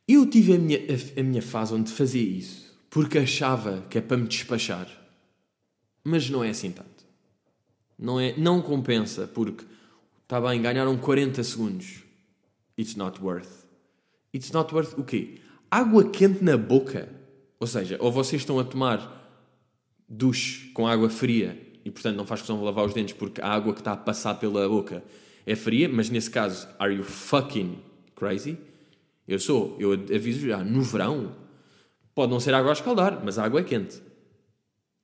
Eu 0.08 0.26
tive 0.26 0.56
a 0.56 0.60
minha, 0.60 0.80
a, 0.80 1.20
a 1.20 1.24
minha 1.24 1.42
fase 1.42 1.74
onde 1.74 1.92
fazia 1.92 2.22
isso 2.22 2.73
porque 2.94 3.18
achava 3.18 3.84
que 3.90 3.98
é 3.98 4.02
para 4.02 4.18
me 4.18 4.28
despachar. 4.28 4.88
Mas 6.04 6.30
não 6.30 6.44
é 6.44 6.52
assim 6.52 6.70
tanto. 6.70 7.08
Não, 7.98 8.20
é, 8.20 8.38
não 8.38 8.62
compensa, 8.62 9.26
porque 9.26 9.66
está 10.22 10.40
bem, 10.40 10.62
ganharam 10.62 10.96
40 10.96 11.44
segundos. 11.44 12.04
It's 12.78 12.96
not 12.96 13.20
worth. 13.20 13.66
It's 14.32 14.52
not 14.52 14.72
worth 14.72 14.96
o 14.96 15.04
quê? 15.04 15.40
Água 15.72 16.08
quente 16.08 16.44
na 16.44 16.56
boca. 16.56 17.10
Ou 17.60 17.66
seja, 17.66 17.98
ou 18.00 18.12
vocês 18.12 18.44
estão 18.44 18.60
a 18.60 18.64
tomar 18.64 19.28
duche 20.08 20.70
com 20.74 20.86
água 20.88 21.10
fria 21.10 21.60
e 21.84 21.90
portanto 21.90 22.16
não 22.16 22.28
faz 22.28 22.42
questão 22.42 22.60
de 22.60 22.64
lavar 22.64 22.86
os 22.86 22.94
dentes 22.94 23.16
porque 23.16 23.42
a 23.42 23.48
água 23.48 23.74
que 23.74 23.82
está 23.82 23.94
a 23.94 23.98
passar 23.98 24.36
pela 24.36 24.70
boca 24.70 25.04
é 25.48 25.56
fria, 25.56 25.90
mas 25.90 26.12
nesse 26.12 26.30
caso, 26.30 26.68
are 26.78 26.94
you 26.94 27.04
fucking 27.04 27.80
crazy? 28.14 28.56
Eu 29.28 29.40
sou, 29.40 29.76
eu 29.80 29.94
aviso 29.94 30.48
já, 30.48 30.64
no 30.64 30.84
verão 30.84 31.43
Pode 32.16 32.32
não 32.32 32.40
ser 32.40 32.54
água 32.54 32.72
a 32.72 32.74
escaldar, 32.74 33.22
mas 33.24 33.40
a 33.40 33.44
água 33.44 33.60
é 33.60 33.64
quente. 33.64 34.02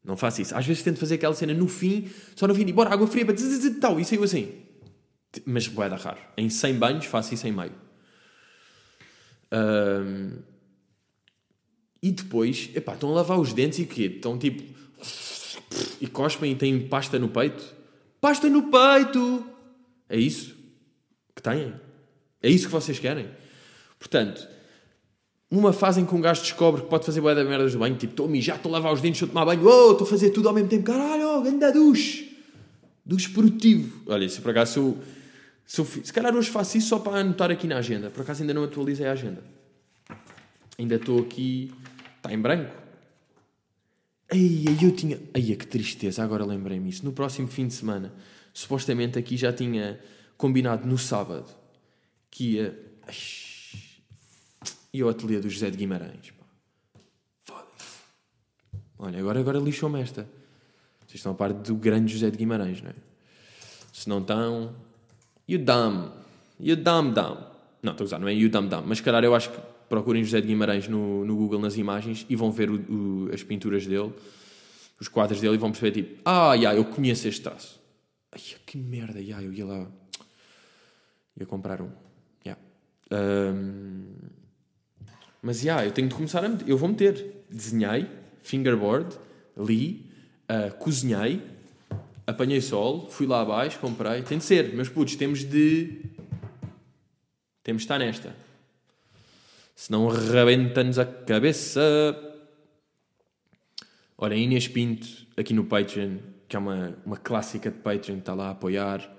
Não 0.03 0.15
faço 0.15 0.41
isso. 0.41 0.55
Às 0.55 0.65
vezes 0.65 0.83
tento 0.83 0.99
fazer 0.99 1.15
aquela 1.15 1.33
cena 1.33 1.53
no 1.53 1.67
fim, 1.67 2.09
só 2.35 2.47
no 2.47 2.55
fim, 2.55 2.65
de 2.65 2.73
bora, 2.73 2.91
água 2.91 3.07
fria, 3.07 3.25
para 3.25 3.35
tal, 3.81 3.99
e 3.99 4.05
saiu 4.05 4.23
assim. 4.23 4.53
Mas 5.45 5.67
vai 5.67 5.89
dar 5.89 5.99
raro. 5.99 6.19
Em 6.37 6.49
100 6.49 6.75
banhos 6.75 7.05
faço 7.05 7.33
isso 7.33 7.47
em 7.47 7.51
meio. 7.51 7.73
Um, 9.51 10.39
e 12.01 12.11
depois, 12.11 12.69
epá, 12.75 12.93
estão 12.93 13.11
a 13.11 13.15
lavar 13.15 13.39
os 13.39 13.53
dentes 13.53 13.79
e 13.79 13.83
o 13.83 13.87
quê? 13.87 14.03
Estão 14.03 14.37
tipo. 14.37 14.63
E 16.01 16.07
cospem 16.07 16.53
e 16.53 16.55
têm 16.55 16.87
pasta 16.87 17.19
no 17.19 17.29
peito. 17.29 17.75
Pasta 18.19 18.49
no 18.49 18.63
peito! 18.63 19.45
É 20.09 20.17
isso 20.17 20.55
que 21.35 21.41
têm? 21.41 21.73
É 22.41 22.49
isso 22.49 22.65
que 22.65 22.71
vocês 22.71 22.99
querem? 22.99 23.29
Portanto, 23.97 24.47
uma 25.51 25.73
fase 25.73 25.99
em 25.99 26.05
que 26.05 26.13
um 26.13 26.21
gajo 26.21 26.41
descobre 26.41 26.81
que 26.81 26.87
pode 26.87 27.05
fazer 27.05 27.21
boia 27.21 27.35
da 27.35 27.43
merdas 27.43 27.73
do 27.73 27.79
banho, 27.79 27.95
tipo, 27.95 28.13
estou 28.13 28.27
a 28.27 28.29
mijar, 28.29 28.57
estou 28.57 28.69
a 28.69 28.73
lavar 28.73 28.93
os 28.93 29.01
dentes, 29.01 29.21
estou 29.21 29.27
a 29.27 29.43
tomar 29.43 29.45
banho, 29.45 29.67
oh, 29.67 29.91
estou 29.93 30.05
a 30.05 30.09
fazer 30.09 30.29
tudo 30.29 30.47
ao 30.47 30.53
mesmo 30.53 30.69
tempo, 30.69 30.83
caralho, 30.83 31.27
oh, 31.27 31.41
ganda 31.41 31.71
duche. 31.71 32.37
Duche 33.03 33.29
produtivo. 33.29 34.03
Olha, 34.05 34.29
se 34.29 34.39
por 34.39 34.51
acaso 34.51 34.71
se 34.73 34.79
eu, 34.79 34.97
se, 35.65 35.81
eu, 35.81 36.05
se 36.05 36.13
calhar 36.13 36.35
hoje 36.35 36.49
faço 36.51 36.77
isso 36.77 36.89
só 36.89 36.99
para 36.99 37.19
anotar 37.19 37.49
aqui 37.49 37.65
na 37.65 37.77
agenda. 37.77 38.11
Por 38.11 38.21
acaso 38.21 38.43
ainda 38.43 38.53
não 38.53 38.63
atualizei 38.63 39.07
a 39.07 39.13
agenda. 39.13 39.43
Ainda 40.77 40.95
estou 40.95 41.19
aqui, 41.19 41.73
está 42.17 42.31
em 42.31 42.39
branco. 42.39 42.71
Ai, 44.31 44.65
eu 44.79 44.91
tinha. 44.91 45.19
Ai, 45.33 45.41
que 45.41 45.65
tristeza, 45.65 46.23
agora 46.23 46.45
lembrei-me 46.45 46.89
isso. 46.89 47.03
No 47.03 47.11
próximo 47.11 47.47
fim 47.47 47.65
de 47.65 47.73
semana, 47.73 48.13
supostamente 48.53 49.17
aqui 49.17 49.35
já 49.35 49.51
tinha 49.51 49.99
combinado 50.37 50.87
no 50.87 50.97
sábado 50.97 51.49
que 52.29 52.51
ia. 52.51 52.79
Ai, 53.07 53.15
e 54.93 55.03
o 55.03 55.09
ateliê 55.09 55.39
do 55.39 55.49
José 55.49 55.69
de 55.69 55.77
Guimarães. 55.77 56.33
Foda-se. 57.41 57.97
Olha, 58.97 59.19
agora, 59.19 59.39
agora 59.39 59.59
lixou-me 59.59 60.01
esta. 60.01 60.23
Vocês 61.01 61.15
estão 61.15 61.31
a 61.31 61.35
par 61.35 61.53
do 61.53 61.75
grande 61.75 62.13
José 62.13 62.29
de 62.29 62.37
Guimarães, 62.37 62.81
não 62.81 62.91
é? 62.91 62.95
Se 63.91 64.07
não 64.07 64.19
estão. 64.19 64.75
You 65.47 65.59
dumb. 65.59 66.11
You 66.59 66.75
dumb 66.75 67.13
dumb. 67.13 67.37
Não, 67.81 67.93
estou 67.93 68.03
a 68.03 68.05
usar, 68.05 68.19
não 68.19 68.27
é 68.27 68.33
you 68.33 68.49
dumb 68.49 68.67
dumb. 68.67 68.85
Mas, 68.85 68.99
calhar, 69.01 69.23
eu 69.23 69.33
acho 69.33 69.51
que 69.51 69.59
procurem 69.87 70.23
José 70.23 70.41
de 70.41 70.47
Guimarães 70.47 70.87
no, 70.87 71.25
no 71.25 71.35
Google 71.35 71.59
nas 71.59 71.77
imagens 71.77 72.25
e 72.29 72.35
vão 72.35 72.51
ver 72.51 72.69
o, 72.69 72.75
o, 72.75 73.33
as 73.33 73.41
pinturas 73.41 73.87
dele, 73.87 74.13
os 74.99 75.07
quadros 75.07 75.41
dele, 75.41 75.55
e 75.55 75.57
vão 75.57 75.71
perceber 75.71 76.03
tipo: 76.03 76.21
Ah, 76.23 76.53
yeah, 76.53 76.77
eu 76.77 76.85
conheço 76.85 77.27
este 77.27 77.41
traço. 77.41 77.79
Ai, 78.31 78.41
que 78.65 78.77
merda, 78.77 79.19
yeah, 79.19 79.43
eu 79.43 79.51
ia 79.51 79.65
lá. 79.65 79.87
ia 81.39 81.45
comprar 81.45 81.81
um. 81.81 81.89
Yeah. 82.45 82.61
Um, 83.11 84.13
mas, 85.41 85.63
yeah, 85.63 85.85
eu 85.85 85.91
tenho 85.91 86.07
de 86.07 86.15
começar 86.15 86.43
a 86.43 86.49
meter. 86.49 86.67
Eu 86.67 86.77
vou 86.77 86.89
meter. 86.89 87.43
Desenhei, 87.49 88.07
fingerboard, 88.41 89.17
li, 89.57 90.05
uh, 90.49 90.75
cozinhei, 90.77 91.41
apanhei 92.27 92.61
sol, 92.61 93.09
fui 93.09 93.25
lá 93.25 93.41
abaixo, 93.41 93.79
comprei. 93.79 94.21
Tem 94.21 94.37
de 94.37 94.43
ser, 94.43 94.73
meus 94.73 94.89
putos, 94.89 95.15
temos 95.15 95.43
de. 95.43 96.05
Temos 97.63 97.81
de 97.81 97.85
estar 97.85 97.97
nesta. 97.97 98.35
Senão 99.75 100.07
rebenta-nos 100.07 100.99
a 100.99 101.05
cabeça. 101.05 101.81
Ora, 104.17 104.35
Inês 104.35 104.67
Pinto, 104.67 105.07
aqui 105.37 105.53
no 105.53 105.63
Patreon, 105.63 106.17
que 106.47 106.55
é 106.57 106.59
uma, 106.59 106.97
uma 107.05 107.15
clássica 107.15 107.71
de 107.71 107.77
Patreon, 107.77 108.17
está 108.17 108.33
lá 108.33 108.47
a 108.47 108.51
apoiar 108.51 109.18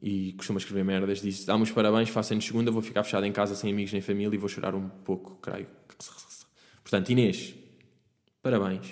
e 0.00 0.32
costuma 0.34 0.58
escrever 0.58 0.84
merdas, 0.84 1.20
disse: 1.20 1.46
Dá-me 1.46 1.62
os 1.62 1.70
parabéns, 1.70 2.08
faço-nos 2.08 2.44
segunda, 2.44 2.70
vou 2.70 2.82
ficar 2.82 3.02
fechado 3.02 3.24
em 3.26 3.32
casa 3.32 3.54
sem 3.54 3.72
amigos 3.72 3.92
nem 3.92 4.00
família 4.00 4.34
e 4.34 4.38
vou 4.38 4.48
chorar 4.48 4.74
um 4.74 4.88
pouco, 4.88 5.36
creio. 5.36 5.66
Portanto, 6.82 7.10
Inês, 7.10 7.54
parabéns. 8.42 8.86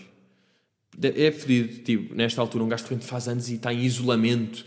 É 1.03 1.31
fedido, 1.33 1.83
tipo, 1.83 2.15
nesta 2.15 2.41
altura, 2.41 2.65
um 2.65 2.69
gajo 2.69 2.85
de 2.97 3.05
faz 3.05 3.29
anos 3.29 3.49
e 3.49 3.55
está 3.55 3.73
em 3.73 3.81
isolamento 3.81 4.65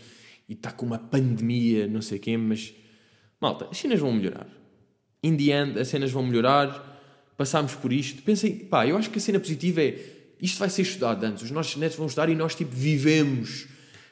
e 0.48 0.52
está 0.52 0.70
com 0.70 0.84
uma 0.84 0.98
pandemia, 0.98 1.86
não 1.86 2.02
sei 2.02 2.18
quem, 2.18 2.36
mas 2.36 2.74
malta, 3.40 3.66
as 3.70 3.78
cenas 3.78 3.98
vão 3.98 4.12
melhorar 4.12 4.58
in 5.22 5.36
the 5.36 5.52
end, 5.52 5.78
as 5.78 5.88
cenas 5.88 6.10
vão 6.10 6.22
melhorar, 6.22 7.32
passámos 7.36 7.74
por 7.74 7.92
isto. 7.92 8.22
Pensem, 8.22 8.54
pá, 8.56 8.86
eu 8.86 8.96
acho 8.96 9.10
que 9.10 9.18
a 9.18 9.20
cena 9.20 9.38
positiva 9.38 9.82
é 9.82 10.14
isto 10.40 10.58
vai 10.58 10.70
ser 10.70 10.82
estudado 10.82 11.24
antes, 11.24 11.42
os 11.42 11.50
nossos 11.50 11.74
netos 11.76 11.96
vão 11.96 12.06
estudar 12.06 12.28
e 12.28 12.34
nós, 12.34 12.54
tipo, 12.54 12.70
vivemos 12.70 13.66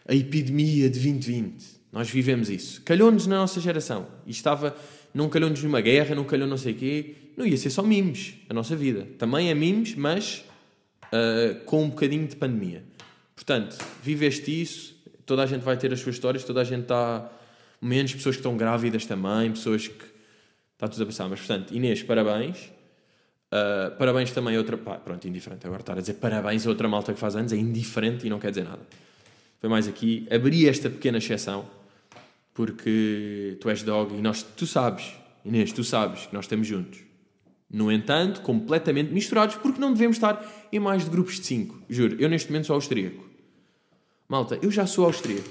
a 0.08 0.14
epidemia 0.14 0.90
de 0.90 0.98
2020. 0.98 1.75
Nós 1.92 2.10
vivemos 2.10 2.50
isso. 2.50 2.82
Calhou-nos 2.82 3.26
na 3.26 3.36
nossa 3.36 3.60
geração. 3.60 4.06
E 4.26 4.30
estava, 4.30 4.76
não 5.14 5.28
calhou-nos 5.28 5.62
numa 5.62 5.80
guerra, 5.80 6.14
não 6.14 6.24
calhou 6.24 6.46
não 6.46 6.56
sei 6.56 6.72
o 6.72 6.76
quê. 6.76 7.14
Não 7.36 7.46
ia 7.46 7.56
ser 7.56 7.70
só 7.70 7.82
mimos, 7.82 8.34
a 8.48 8.54
nossa 8.54 8.74
vida. 8.74 9.06
Também 9.18 9.50
é 9.50 9.54
mimos, 9.54 9.94
mas 9.94 10.44
uh, 11.06 11.64
com 11.64 11.84
um 11.84 11.90
bocadinho 11.90 12.26
de 12.26 12.36
pandemia. 12.36 12.84
Portanto, 13.34 13.76
viveste 14.02 14.62
isso, 14.62 14.96
toda 15.24 15.42
a 15.42 15.46
gente 15.46 15.62
vai 15.62 15.76
ter 15.76 15.92
as 15.92 16.00
suas 16.00 16.16
histórias, 16.16 16.44
toda 16.44 16.60
a 16.60 16.64
gente 16.64 16.82
está. 16.82 17.32
Menos 17.80 18.14
pessoas 18.14 18.36
que 18.36 18.40
estão 18.40 18.56
grávidas 18.56 19.04
também, 19.04 19.50
pessoas 19.50 19.86
que 19.86 20.16
Está 20.76 20.86
tudo 20.88 21.04
a 21.04 21.06
passar. 21.06 21.28
Mas, 21.28 21.40
portanto, 21.40 21.74
Inês, 21.74 22.02
parabéns. 22.02 22.70
Uh, 23.50 23.96
parabéns 23.96 24.30
também 24.30 24.54
a 24.56 24.58
outra. 24.58 24.76
Pá, 24.76 24.96
pronto, 24.96 25.26
indiferente. 25.26 25.66
Agora 25.66 25.80
estar 25.80 25.94
a 25.94 26.00
dizer 26.00 26.14
parabéns 26.14 26.66
a 26.66 26.68
outra 26.68 26.86
malta 26.86 27.14
que 27.14 27.18
faz 27.18 27.34
anos 27.34 27.52
é 27.52 27.56
indiferente 27.56 28.26
e 28.26 28.30
não 28.30 28.38
quer 28.38 28.50
dizer 28.50 28.64
nada. 28.64 28.80
Foi 29.60 29.68
mais 29.68 29.88
aqui. 29.88 30.26
Abri 30.30 30.68
esta 30.68 30.90
pequena 30.90 31.18
exceção 31.18 31.68
porque 32.54 33.58
tu 33.60 33.68
és 33.68 33.82
dog 33.82 34.14
e 34.14 34.20
nós. 34.20 34.42
Tu 34.42 34.66
sabes, 34.66 35.12
Inês, 35.44 35.72
tu 35.72 35.84
sabes 35.84 36.26
que 36.26 36.34
nós 36.34 36.46
estamos 36.46 36.66
juntos. 36.66 37.00
No 37.70 37.90
entanto, 37.90 38.40
completamente 38.42 39.12
misturados 39.12 39.56
porque 39.56 39.80
não 39.80 39.92
devemos 39.92 40.16
estar 40.16 40.68
em 40.72 40.78
mais 40.78 41.04
de 41.04 41.10
grupos 41.10 41.34
de 41.34 41.46
5. 41.46 41.82
Juro, 41.88 42.16
eu 42.18 42.28
neste 42.28 42.50
momento 42.50 42.68
sou 42.68 42.74
austríaco. 42.74 43.28
Malta, 44.28 44.58
eu 44.62 44.70
já 44.70 44.86
sou 44.86 45.04
austríaco. 45.04 45.48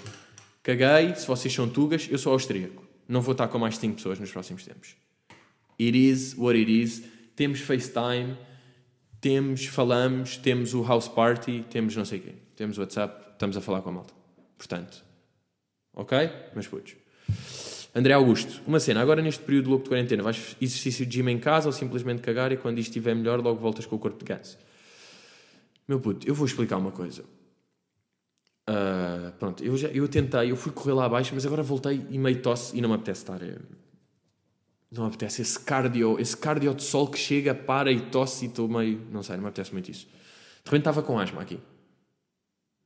Caguei, 0.63 1.13
se 1.15 1.27
vocês 1.27 1.53
são 1.53 1.69
tugas, 1.69 2.07
eu 2.09 2.17
sou 2.17 2.33
austríaco. 2.33 2.83
Não 3.07 3.21
vou 3.21 3.33
estar 3.33 3.47
com 3.47 3.59
mais 3.59 3.75
de 3.75 3.81
5 3.81 3.95
pessoas 3.95 4.19
nos 4.19 4.31
próximos 4.31 4.65
tempos. 4.65 4.95
It 5.79 5.97
is 5.97 6.33
what 6.35 6.57
it 6.57 6.71
is. 6.71 7.03
Temos 7.35 7.59
FaceTime, 7.59 8.37
temos, 9.21 9.65
falamos, 9.65 10.37
temos 10.37 10.73
o 10.73 10.83
house 10.83 11.07
party, 11.07 11.65
temos 11.69 11.95
não 11.95 12.05
sei 12.05 12.19
o 12.19 12.21
quê. 12.23 12.33
Temos 12.55 12.77
WhatsApp, 12.77 13.24
estamos 13.35 13.55
a 13.55 13.61
falar 13.61 13.81
com 13.81 13.89
a 13.89 13.93
malta. 13.93 14.13
Portanto, 14.57 15.03
ok? 15.93 16.17
Mas 16.55 16.67
putos. 16.67 16.95
André 17.93 18.13
Augusto, 18.13 18.61
uma 18.67 18.79
cena, 18.79 19.01
agora 19.01 19.21
neste 19.21 19.41
período 19.41 19.69
louco 19.69 19.83
de 19.85 19.89
quarentena, 19.89 20.21
vais 20.21 20.57
exercício 20.59 21.05
de 21.05 21.17
gym 21.17 21.29
em 21.29 21.39
casa 21.39 21.67
ou 21.67 21.71
simplesmente 21.71 22.21
cagar 22.21 22.51
e 22.51 22.57
quando 22.57 22.77
isto 22.77 22.89
estiver 22.89 23.15
melhor 23.15 23.39
logo 23.39 23.57
voltas 23.57 23.85
com 23.85 23.95
o 23.95 23.99
corpo 23.99 24.19
de 24.19 24.25
ganso? 24.25 24.57
Meu 25.87 25.99
puto, 25.99 26.27
eu 26.27 26.35
vou 26.35 26.45
explicar 26.45 26.77
uma 26.77 26.91
coisa. 26.91 27.23
Uh, 28.67 29.31
pronto, 29.39 29.63
eu, 29.63 29.77
já, 29.77 29.87
eu 29.89 30.07
tentei, 30.07 30.51
eu 30.51 30.57
fui 30.57 30.71
correr 30.71 30.93
lá 30.93 31.05
abaixo, 31.05 31.31
mas 31.33 31.45
agora 31.45 31.61
voltei 31.63 32.05
e 32.09 32.17
meio 32.17 32.41
tosse 32.41 32.75
e 32.75 32.81
não 32.81 32.89
me 32.89 32.95
apetece 32.95 33.21
estar. 33.21 33.41
Eh, 33.41 33.59
não 34.91 35.03
me 35.03 35.09
apetece 35.09 35.41
esse 35.41 35.59
cardio, 35.59 36.19
esse 36.19 36.35
cardio 36.35 36.73
de 36.73 36.83
sol 36.83 37.07
que 37.07 37.17
chega, 37.17 37.53
para 37.53 37.91
e 37.91 38.01
tosse 38.01 38.45
e 38.45 38.47
estou 38.47 38.67
meio. 38.67 39.07
Não 39.11 39.21
sei, 39.21 39.35
não 39.35 39.43
me 39.43 39.49
apetece 39.49 39.71
muito 39.71 39.89
isso. 39.89 40.05
De 40.05 40.65
repente 40.65 40.81
estava 40.81 41.03
com 41.03 41.17
asma 41.19 41.43
aqui. 41.43 41.59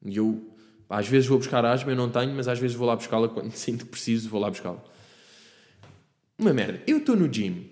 E 0.06 0.18
eu, 0.18 0.56
às 0.90 1.08
vezes 1.08 1.28
vou 1.28 1.38
buscar 1.38 1.66
asma, 1.66 1.92
eu 1.92 1.96
não 1.96 2.10
tenho, 2.10 2.34
mas 2.34 2.48
às 2.48 2.60
vezes 2.60 2.76
vou 2.76 2.88
lá 2.88 2.96
buscá-la 2.96 3.28
quando 3.28 3.52
sinto 3.56 3.86
que 3.86 3.92
preciso, 3.92 4.30
vou 4.30 4.40
lá 4.40 4.50
buscá-la. 4.50 4.84
Uma 6.38 6.54
merda. 6.54 6.82
Eu 6.88 6.98
estou 7.00 7.16
no 7.16 7.32
gym 7.32 7.70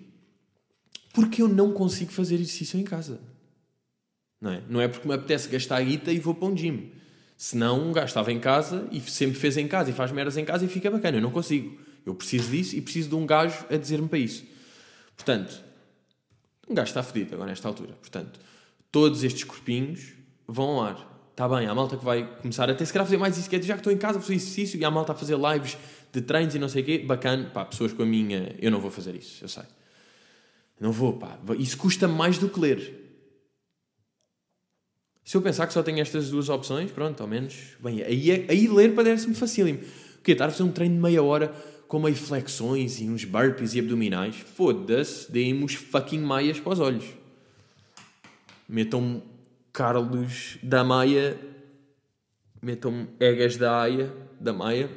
porque 1.12 1.42
eu 1.42 1.48
não 1.48 1.72
consigo 1.72 2.12
fazer 2.12 2.34
exercício 2.36 2.78
em 2.78 2.84
casa. 2.84 3.20
Não 4.40 4.52
é? 4.52 4.62
Não 4.68 4.80
é 4.80 4.86
porque 4.86 5.08
me 5.08 5.14
apetece 5.14 5.48
gastar 5.48 5.76
a 5.78 5.82
guita 5.82 6.12
e 6.12 6.18
vou 6.18 6.34
para 6.34 6.48
um 6.48 6.56
gym. 6.56 6.92
Senão 7.36 7.92
gajo 7.92 8.06
estava 8.06 8.32
em 8.32 8.38
casa 8.38 8.88
e 8.90 9.00
sempre 9.00 9.38
fez 9.38 9.56
em 9.56 9.66
casa 9.66 9.90
e 9.90 9.92
faz 9.92 10.12
merdas 10.12 10.36
em 10.36 10.44
casa 10.44 10.64
e 10.64 10.68
fica 10.68 10.90
bacana. 10.90 11.16
Eu 11.16 11.22
não 11.22 11.30
consigo. 11.30 11.78
Eu 12.04 12.14
preciso 12.14 12.50
disso 12.50 12.76
e 12.76 12.80
preciso 12.80 13.08
de 13.08 13.14
um 13.14 13.26
gajo 13.26 13.64
a 13.70 13.76
dizer-me 13.76 14.08
para 14.08 14.18
isso. 14.18 14.44
Portanto, 15.16 15.62
um 16.68 16.74
gajo 16.74 16.88
está 16.90 17.02
fedido 17.02 17.34
agora 17.34 17.50
nesta 17.50 17.66
altura. 17.66 17.94
Portanto, 17.94 18.38
todos 18.92 19.24
estes 19.24 19.44
corpinhos 19.44 20.12
vão 20.46 20.66
ao 20.66 20.82
ar. 20.82 21.17
Está 21.38 21.48
bem, 21.48 21.68
há 21.68 21.72
malta 21.72 21.96
que 21.96 22.04
vai 22.04 22.26
começar 22.42 22.68
até 22.68 22.84
se 22.84 22.92
calhar 22.92 23.06
fazer 23.06 23.16
mais 23.16 23.38
isso, 23.38 23.48
é 23.54 23.62
já 23.62 23.74
que 23.74 23.78
estou 23.78 23.92
em 23.92 23.96
casa 23.96 24.18
a 24.18 24.20
fazer 24.20 24.34
exercício 24.34 24.76
e 24.76 24.84
há 24.84 24.90
malta 24.90 25.12
a 25.12 25.14
fazer 25.14 25.38
lives 25.38 25.78
de 26.12 26.20
treinos 26.20 26.52
e 26.56 26.58
não 26.58 26.68
sei 26.68 26.82
o 26.82 26.84
quê, 26.84 26.98
bacana, 26.98 27.48
pá, 27.48 27.64
pessoas 27.64 27.92
com 27.92 28.02
a 28.02 28.06
minha, 28.06 28.56
eu 28.58 28.72
não 28.72 28.80
vou 28.80 28.90
fazer 28.90 29.14
isso, 29.14 29.44
eu 29.44 29.48
sei. 29.48 29.62
Não 30.80 30.90
vou, 30.90 31.12
pá, 31.12 31.38
isso 31.56 31.78
custa 31.78 32.08
mais 32.08 32.38
do 32.38 32.48
que 32.48 32.58
ler. 32.58 32.92
Se 35.24 35.36
eu 35.36 35.40
pensar 35.40 35.68
que 35.68 35.72
só 35.72 35.80
tenho 35.80 36.00
estas 36.00 36.28
duas 36.28 36.48
opções, 36.48 36.90
pronto, 36.90 37.22
ao 37.22 37.28
menos, 37.28 37.54
bem, 37.78 38.02
aí, 38.02 38.32
é, 38.32 38.46
aí 38.50 38.66
ler 38.66 38.96
parece-me 38.96 39.36
facílimo. 39.36 39.78
O 40.18 40.22
quê? 40.24 40.32
Estar 40.32 40.46
a 40.46 40.50
fazer 40.50 40.64
um 40.64 40.72
treino 40.72 40.96
de 40.96 41.00
meia 41.00 41.22
hora 41.22 41.54
com 41.86 42.00
meio 42.00 42.16
flexões 42.16 43.00
e 43.00 43.04
uns 43.04 43.24
burpees 43.24 43.76
e 43.76 43.78
abdominais, 43.78 44.34
foda-se, 44.34 45.30
deem-me 45.30 45.68
fucking 45.68 46.18
maias 46.18 46.58
para 46.58 46.72
os 46.72 46.80
olhos. 46.80 47.04
Metam 48.68 49.22
Carlos 49.72 50.58
da 50.62 50.82
Maia, 50.82 51.38
metam 52.60 53.08
Egas 53.20 53.56
da 53.56 53.80
Aia, 53.80 54.12
da 54.40 54.52
Maia, 54.52 54.90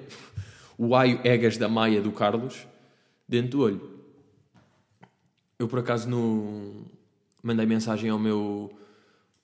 o 0.77 0.95
Aio 0.95 1.19
Egas 1.23 1.57
da 1.57 1.69
Maia 1.69 2.01
do 2.01 2.11
Carlos, 2.11 2.67
dentro 3.27 3.51
do 3.51 3.61
olho. 3.61 3.99
Eu 5.59 5.67
por 5.67 5.79
acaso 5.79 6.09
no... 6.09 6.85
mandei 7.43 7.65
mensagem 7.65 8.09
ao 8.09 8.17
meu 8.17 8.71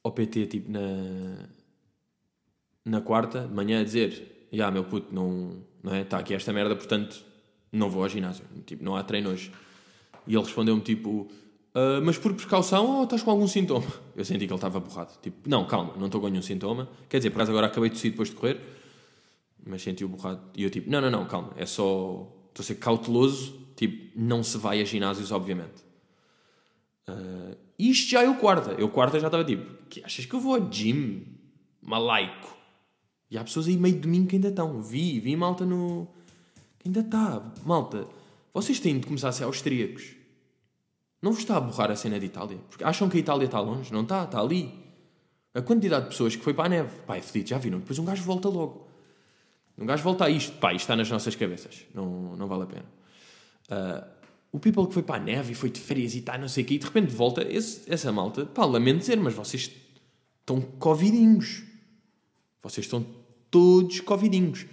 ao 0.03 0.11
PT 0.11 0.47
tipo 0.47 0.71
na 0.71 1.47
na 2.83 3.01
quarta 3.01 3.41
de 3.41 3.53
manhã 3.53 3.81
a 3.81 3.83
dizer: 3.83 4.47
"Ya, 4.51 4.57
yeah, 4.57 4.71
meu 4.71 4.85
puto, 4.85 5.13
não, 5.13 5.61
não 5.83 5.93
é? 5.93 6.01
Está 6.01 6.17
aqui 6.17 6.33
esta 6.33 6.53
merda, 6.53 6.75
portanto, 6.75 7.23
não 7.71 7.89
vou 7.89 8.03
ao 8.03 8.09
ginásio, 8.09 8.45
tipo, 8.65 8.83
não 8.83 8.95
há 8.95 9.03
treino 9.03 9.29
hoje. 9.29 9.51
E 10.25 10.33
ele 10.33 10.43
respondeu-me 10.43 10.81
tipo, 10.81 11.27
uh, 11.77 12.01
mas 12.03 12.17
por 12.17 12.33
precaução 12.33 12.97
ou 12.97 13.03
estás 13.03 13.21
com 13.21 13.31
algum 13.31 13.47
sintoma? 13.47 13.87
Eu 14.15 14.25
senti 14.25 14.45
que 14.45 14.51
ele 14.51 14.55
estava 14.55 14.79
borrado. 14.79 15.17
Tipo, 15.21 15.49
não, 15.49 15.65
calma, 15.65 15.93
não 15.97 16.07
estou 16.07 16.19
com 16.19 16.27
nenhum 16.27 16.41
sintoma. 16.41 16.89
Quer 17.07 17.17
dizer, 17.17 17.29
por 17.29 17.37
acaso 17.37 17.51
agora 17.51 17.67
acabei 17.67 17.89
de 17.89 17.95
tossir 17.95 18.11
depois 18.11 18.29
de 18.29 18.35
correr, 18.35 18.59
mas 19.65 19.81
senti-o 19.81 20.07
borrado. 20.07 20.41
E 20.55 20.63
eu 20.63 20.69
tipo, 20.69 20.89
não, 20.89 21.01
não, 21.01 21.11
não, 21.11 21.25
calma, 21.25 21.53
é 21.57 21.65
só, 21.65 22.27
estou 22.49 22.63
a 22.63 22.63
ser 22.63 22.75
cauteloso, 22.75 23.53
tipo, 23.75 24.11
não 24.19 24.43
se 24.43 24.57
vai 24.57 24.81
a 24.81 24.85
ginásios, 24.85 25.31
obviamente. 25.31 25.85
Uh, 27.07 27.55
isto 27.77 28.11
já 28.11 28.23
é 28.23 28.29
o 28.29 28.35
quarta. 28.35 28.71
Eu 28.71 28.89
quarta 28.89 29.19
já 29.19 29.27
estava 29.27 29.43
tipo, 29.43 29.83
que 29.89 30.03
achas 30.03 30.25
que 30.25 30.33
eu 30.33 30.39
vou 30.39 30.55
ao 30.55 30.69
gym? 30.69 31.25
Malaico. 31.81 32.57
E 33.29 33.37
há 33.37 33.43
pessoas 33.43 33.67
aí 33.67 33.77
meio 33.77 33.99
domingo 33.99 34.27
que 34.27 34.35
ainda 34.35 34.49
estão. 34.49 34.81
Vi, 34.81 35.19
vi 35.19 35.35
malta 35.35 35.65
no, 35.65 36.07
Ainda 36.87 37.01
está. 37.01 37.43
Malta, 37.65 38.07
vocês 38.53 38.79
têm 38.79 38.97
de 38.97 39.05
começar 39.05 39.27
a 39.27 39.31
ser 39.33 39.43
austríacos. 39.43 40.15
Não 41.21 41.31
vos 41.31 41.41
está 41.41 41.57
a 41.57 41.61
borrar 41.61 41.91
a 41.91 41.95
cena 41.95 42.19
de 42.19 42.25
Itália? 42.25 42.57
Porque 42.69 42.83
acham 42.83 43.09
que 43.09 43.17
a 43.17 43.19
Itália 43.19 43.45
está 43.45 43.59
longe? 43.59 43.91
Não 43.91 44.01
está, 44.01 44.23
está 44.23 44.39
ali. 44.39 44.71
A 45.53 45.61
quantidade 45.61 46.05
de 46.05 46.09
pessoas 46.11 46.35
que 46.35 46.43
foi 46.43 46.53
para 46.53 46.65
a 46.65 46.69
neve. 46.69 46.89
Pá, 47.05 47.17
é 47.17 47.21
fedido, 47.21 47.49
já 47.49 47.57
viram? 47.57 47.79
Depois 47.79 47.97
um 47.97 48.05
gajo 48.05 48.23
volta 48.23 48.47
logo. 48.47 48.87
Um 49.77 49.85
gajo 49.85 50.03
volta 50.03 50.25
a 50.25 50.29
isto. 50.29 50.57
Pá, 50.57 50.73
isto 50.73 50.83
está 50.83 50.95
nas 50.95 51.09
nossas 51.09 51.35
cabeças. 51.35 51.85
Não, 51.93 52.35
não 52.35 52.47
vale 52.47 52.63
a 52.63 52.67
pena. 52.67 52.85
Uh, 53.69 54.17
o 54.51 54.59
people 54.59 54.87
que 54.87 54.93
foi 54.93 55.03
para 55.03 55.15
a 55.15 55.19
neve 55.19 55.51
e 55.51 55.55
foi 55.55 55.69
de 55.69 55.79
férias 55.79 56.15
e 56.15 56.19
está 56.19 56.37
não 56.37 56.47
sei 56.47 56.63
o 56.63 56.67
quê 56.67 56.75
e 56.75 56.77
de 56.77 56.85
repente 56.85 57.13
volta, 57.13 57.43
esse, 57.43 57.81
essa 57.91 58.11
malta, 58.11 58.45
pá, 58.45 58.65
lamento 58.65 58.99
dizer, 58.99 59.17
mas 59.17 59.33
vocês 59.33 59.71
estão 60.39 60.61
covidinhos. 60.61 61.63
Vocês 62.61 62.85
estão 62.85 63.05
todos 63.51 63.99
covidinhos. 64.01 64.65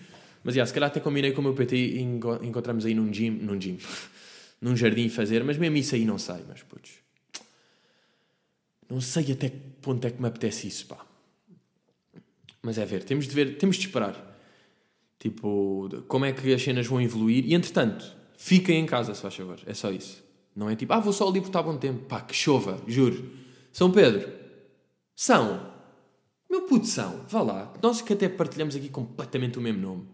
Mas, 0.42 0.54
já, 0.54 0.66
se 0.66 0.74
calhar 0.74 0.90
até 0.90 1.00
combinei 1.00 1.32
com 1.32 1.40
o 1.40 1.44
meu 1.44 1.54
PT 1.54 1.76
e 1.76 2.02
encontramos 2.02 2.84
aí 2.84 2.94
num 2.94 3.10
gym, 3.12 3.30
num 3.30 3.58
gym, 3.58 3.78
num 4.64 4.74
jardim 4.74 5.10
fazer, 5.10 5.44
mas 5.44 5.58
mesmo 5.58 5.76
isso 5.76 5.94
aí 5.94 6.06
não 6.06 6.16
sei, 6.16 6.42
mas 6.48 6.62
putz. 6.62 6.92
Não 8.88 8.98
sei 8.98 9.30
até 9.30 9.50
que 9.50 9.58
ponto 9.82 10.06
é 10.06 10.10
que 10.10 10.18
me 10.18 10.26
apetece 10.26 10.66
isso, 10.66 10.86
pá. 10.86 11.04
Mas 12.62 12.78
é 12.78 12.86
ver, 12.86 13.04
temos 13.04 13.28
de 13.28 13.34
ver, 13.34 13.58
temos 13.58 13.76
de 13.76 13.86
esperar. 13.86 14.38
Tipo, 15.18 15.90
como 16.08 16.24
é 16.24 16.32
que 16.32 16.54
as 16.54 16.62
cenas 16.62 16.86
vão 16.86 16.98
evoluir. 16.98 17.44
E 17.44 17.52
entretanto, 17.52 18.10
fiquem 18.38 18.80
em 18.80 18.86
casa, 18.86 19.14
se 19.14 19.20
faz 19.20 19.34
favor. 19.34 19.60
É 19.66 19.74
só 19.74 19.90
isso. 19.90 20.24
Não 20.56 20.70
é 20.70 20.74
tipo, 20.74 20.94
ah, 20.94 21.00
vou 21.00 21.12
só 21.12 21.28
ali 21.28 21.42
por 21.42 21.48
estar 21.48 21.62
bom 21.62 21.76
tempo. 21.76 22.06
Pá, 22.06 22.22
que 22.22 22.34
chova, 22.34 22.82
juro. 22.86 23.32
São 23.70 23.92
Pedro, 23.92 24.32
são. 25.14 25.74
Meu 26.48 26.62
puto, 26.62 26.86
são. 26.86 27.26
Vá 27.28 27.42
lá. 27.42 27.74
Nós 27.82 28.00
que 28.00 28.14
até 28.14 28.30
partilhamos 28.30 28.74
aqui 28.74 28.88
completamente 28.88 29.58
o 29.58 29.60
mesmo 29.60 29.82
nome. 29.82 30.08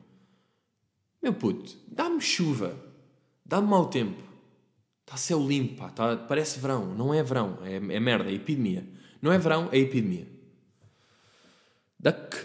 Meu 1.23 1.35
puto, 1.35 1.73
dá-me 1.87 2.21
chuva. 2.21 2.77
Dá-me 3.47 3.69
mau 3.69 3.87
tempo. 3.87 4.30
Está 5.11 5.19
céu 5.19 5.45
limpo, 5.45 5.75
pá. 5.75 5.89
Tá, 5.91 6.17
parece 6.17 6.61
verão. 6.61 6.95
Não 6.95 7.13
é 7.13 7.21
verão. 7.21 7.59
É, 7.65 7.75
é 7.75 7.99
merda, 7.99 8.31
é 8.31 8.35
epidemia. 8.35 8.87
Não 9.21 9.33
é 9.33 9.39
verão, 9.39 9.69
é 9.73 9.79
epidemia. 9.79 10.29
Duck. 11.99 12.37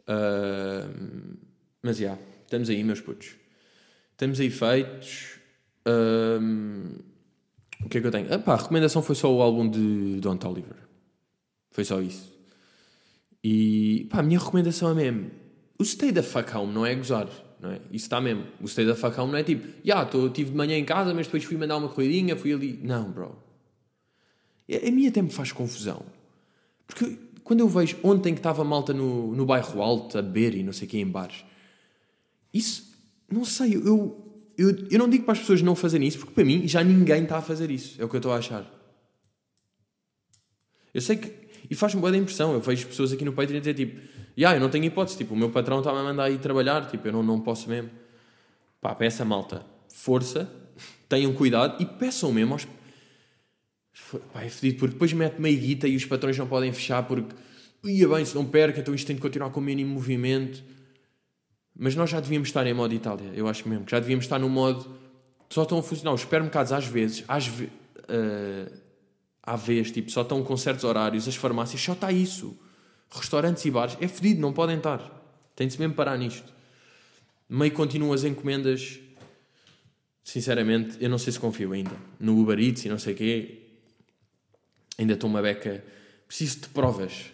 Uh, 0.00 1.38
mas 1.80 1.98
já, 1.98 2.06
yeah, 2.06 2.22
estamos 2.42 2.68
aí, 2.68 2.82
meus 2.82 3.00
putos. 3.00 3.36
Estamos 4.10 4.40
aí 4.40 4.50
feitos. 4.50 5.38
Uh, 5.86 7.00
o 7.84 7.88
que 7.88 7.98
é 7.98 8.00
que 8.00 8.06
eu 8.08 8.10
tenho? 8.10 8.34
Ah, 8.34 8.40
pá, 8.40 8.54
a 8.54 8.56
recomendação 8.56 9.00
foi 9.00 9.14
só 9.14 9.32
o 9.32 9.40
álbum 9.40 9.70
de 9.70 10.18
Don 10.18 10.36
Oliver. 10.44 10.76
Foi 11.70 11.84
só 11.84 12.00
isso. 12.00 12.36
E 13.42 14.08
pá, 14.10 14.18
a 14.18 14.22
minha 14.24 14.40
recomendação 14.40 14.90
é 14.90 14.94
mesmo: 14.94 15.30
o 15.78 15.84
Stay 15.84 16.12
the 16.12 16.22
Fuck 16.22 16.56
Home 16.56 16.72
não 16.72 16.84
é 16.84 16.92
gozar, 16.96 17.28
não 17.62 17.70
é? 17.70 17.76
Isso 17.92 18.06
está 18.06 18.20
mesmo. 18.20 18.44
O 18.60 18.66
Stay 18.66 18.92
Fuck 18.94 19.18
Home 19.20 19.32
não 19.32 19.38
é 19.38 19.44
tipo, 19.44 19.64
já, 19.84 20.02
yeah, 20.02 20.10
tive 20.30 20.50
de 20.50 20.56
manhã 20.56 20.76
em 20.76 20.84
casa, 20.84 21.14
mas 21.14 21.26
depois 21.26 21.44
fui 21.44 21.56
mandar 21.56 21.76
uma 21.76 21.88
corridinha, 21.88 22.36
fui 22.36 22.52
ali. 22.52 22.80
Não, 22.82 23.10
bro. 23.10 23.38
A 24.68 24.90
minha 24.90 25.08
até 25.08 25.22
me 25.22 25.30
faz 25.30 25.52
confusão. 25.52 26.02
Porque 26.86 27.16
quando 27.44 27.60
eu 27.60 27.68
vejo 27.68 27.96
ontem 28.02 28.34
que 28.34 28.40
estava 28.40 28.64
malta 28.64 28.92
no, 28.92 29.34
no 29.34 29.46
bairro 29.46 29.80
alto 29.80 30.18
a 30.18 30.22
beber 30.22 30.56
e 30.56 30.62
não 30.64 30.72
sei 30.72 30.88
o 30.88 30.90
que 30.90 30.98
em 30.98 31.06
bares, 31.06 31.44
isso, 32.52 32.92
não 33.30 33.44
sei, 33.44 33.76
eu, 33.76 34.42
eu, 34.58 34.70
eu 34.90 34.98
não 34.98 35.08
digo 35.08 35.24
para 35.24 35.32
as 35.32 35.38
pessoas 35.38 35.62
não 35.62 35.76
fazerem 35.76 36.08
isso, 36.08 36.18
porque 36.18 36.34
para 36.34 36.44
mim 36.44 36.66
já 36.66 36.82
ninguém 36.82 37.22
está 37.22 37.38
a 37.38 37.42
fazer 37.42 37.70
isso. 37.70 38.00
É 38.00 38.04
o 38.04 38.08
que 38.08 38.16
eu 38.16 38.18
estou 38.18 38.32
a 38.32 38.36
achar. 38.36 38.68
Eu 40.92 41.00
sei 41.00 41.16
que. 41.16 41.42
E 41.70 41.74
faz-me 41.74 42.00
boa 42.00 42.10
da 42.10 42.18
impressão. 42.18 42.52
Eu 42.52 42.60
vejo 42.60 42.86
pessoas 42.86 43.12
aqui 43.12 43.24
no 43.24 43.32
Patreon 43.32 43.60
dizer 43.60 43.74
tipo: 43.74 44.00
yeah, 44.36 44.56
eu 44.56 44.60
não 44.60 44.68
tenho 44.68 44.84
hipótese. 44.84 45.18
Tipo, 45.18 45.34
o 45.34 45.36
meu 45.36 45.50
patrão 45.50 45.78
está-me 45.78 45.98
a 45.98 46.02
mandar 46.02 46.30
ir 46.30 46.38
trabalhar. 46.38 46.86
Tipo, 46.88 47.08
eu 47.08 47.12
não, 47.12 47.22
não 47.22 47.40
posso 47.40 47.68
mesmo. 47.68 47.90
Pá, 48.80 48.94
peça 48.94 49.24
malta. 49.24 49.64
Força. 49.92 50.50
Tenham 51.08 51.32
cuidado. 51.32 51.82
E 51.82 51.86
peçam 51.86 52.32
mesmo 52.32 52.54
aos. 52.54 52.66
Pá, 54.32 54.42
é 54.42 54.48
fedido, 54.48 54.78
porque 54.78 54.94
depois 54.94 55.12
mete 55.12 55.40
meio 55.40 55.58
guita 55.58 55.86
e 55.86 55.96
os 55.96 56.04
patrões 56.04 56.36
não 56.36 56.46
podem 56.46 56.72
fechar 56.72 57.02
porque. 57.04 57.34
Ia 57.84 58.08
bem, 58.08 58.24
se 58.24 58.34
não 58.34 58.44
perca, 58.44 58.78
então 58.78 58.94
isto 58.94 59.06
tem 59.06 59.16
de 59.16 59.22
continuar 59.22 59.50
com 59.50 59.58
o 59.58 59.62
mínimo 59.62 59.94
movimento. 59.94 60.62
Mas 61.76 61.96
nós 61.96 62.10
já 62.10 62.20
devíamos 62.20 62.48
estar 62.48 62.66
em 62.66 62.74
modo 62.74 62.94
Itália, 62.94 63.30
eu 63.34 63.48
acho 63.48 63.68
mesmo. 63.68 63.84
Que 63.84 63.90
já 63.90 63.98
devíamos 63.98 64.24
estar 64.24 64.38
no 64.38 64.48
modo. 64.48 64.88
Só 65.50 65.62
estão 65.64 65.78
a 65.78 65.82
funcionar. 65.82 66.14
Os 66.14 66.20
supermercados, 66.20 66.72
às 66.72 66.86
vezes, 66.86 67.24
às 67.26 67.46
ve... 67.46 67.64
uh, 67.64 69.56
vez, 69.56 69.90
tipo, 69.90 70.10
só 70.10 70.22
estão 70.22 70.42
com 70.42 70.56
certos 70.56 70.84
horários. 70.84 71.26
As 71.26 71.34
farmácias, 71.34 71.80
só 71.80 71.92
está 71.92 72.12
isso. 72.12 72.56
Restaurantes 73.14 73.64
e 73.64 73.70
bares, 73.70 73.96
é 74.00 74.08
fedido, 74.08 74.40
não 74.40 74.52
podem 74.52 74.78
estar. 74.78 75.00
Tem-se 75.54 75.78
mesmo 75.78 75.94
parar 75.94 76.16
nisto. 76.16 76.52
Meio 77.48 77.72
continuam 77.72 78.12
as 78.12 78.24
encomendas. 78.24 78.98
Sinceramente, 80.24 80.96
eu 81.00 81.10
não 81.10 81.18
sei 81.18 81.32
se 81.32 81.38
confio 81.38 81.72
ainda. 81.72 81.94
No 82.18 82.40
Uber 82.40 82.58
Eats 82.58 82.84
e 82.86 82.88
não 82.88 82.98
sei 82.98 83.12
o 83.12 83.16
quê. 83.16 83.62
Ainda 84.98 85.12
estou 85.12 85.28
uma 85.28 85.42
beca. 85.42 85.84
Preciso 86.26 86.60
de 86.60 86.68
provas. 86.68 87.26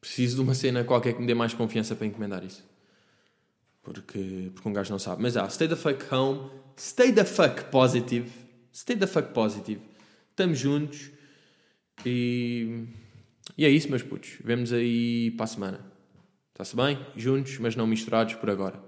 Preciso 0.00 0.36
de 0.36 0.42
uma 0.42 0.54
cena 0.54 0.84
qualquer 0.84 1.12
que 1.12 1.20
me 1.20 1.26
dê 1.26 1.34
mais 1.34 1.52
confiança 1.52 1.94
para 1.94 2.06
encomendar 2.06 2.44
isso. 2.44 2.64
Porque, 3.82 4.50
porque 4.54 4.68
um 4.68 4.72
gajo 4.72 4.90
não 4.90 4.98
sabe. 4.98 5.22
Mas 5.22 5.36
ah, 5.36 5.48
stay 5.48 5.68
the 5.68 5.76
fuck 5.76 6.02
home, 6.14 6.50
stay 6.78 7.12
the 7.12 7.24
fuck 7.24 7.64
positive, 7.64 8.30
stay 8.72 8.96
the 8.96 9.06
fuck 9.06 9.32
positive. 9.32 9.80
Estamos 10.30 10.58
juntos 10.58 11.10
e, 12.06 12.86
e 13.58 13.64
é 13.64 13.68
isso, 13.68 13.90
meus 13.90 14.04
putos. 14.04 14.38
Vemos 14.44 14.72
aí 14.72 15.32
para 15.32 15.42
a 15.42 15.48
semana. 15.48 15.80
Está-se 16.52 16.76
bem? 16.76 16.96
Juntos, 17.16 17.58
mas 17.58 17.74
não 17.74 17.88
misturados 17.88 18.34
por 18.34 18.48
agora. 18.48 18.80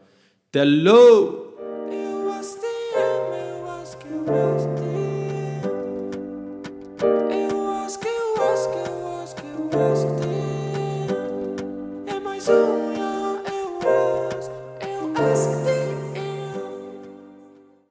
Hello! 0.55 1.51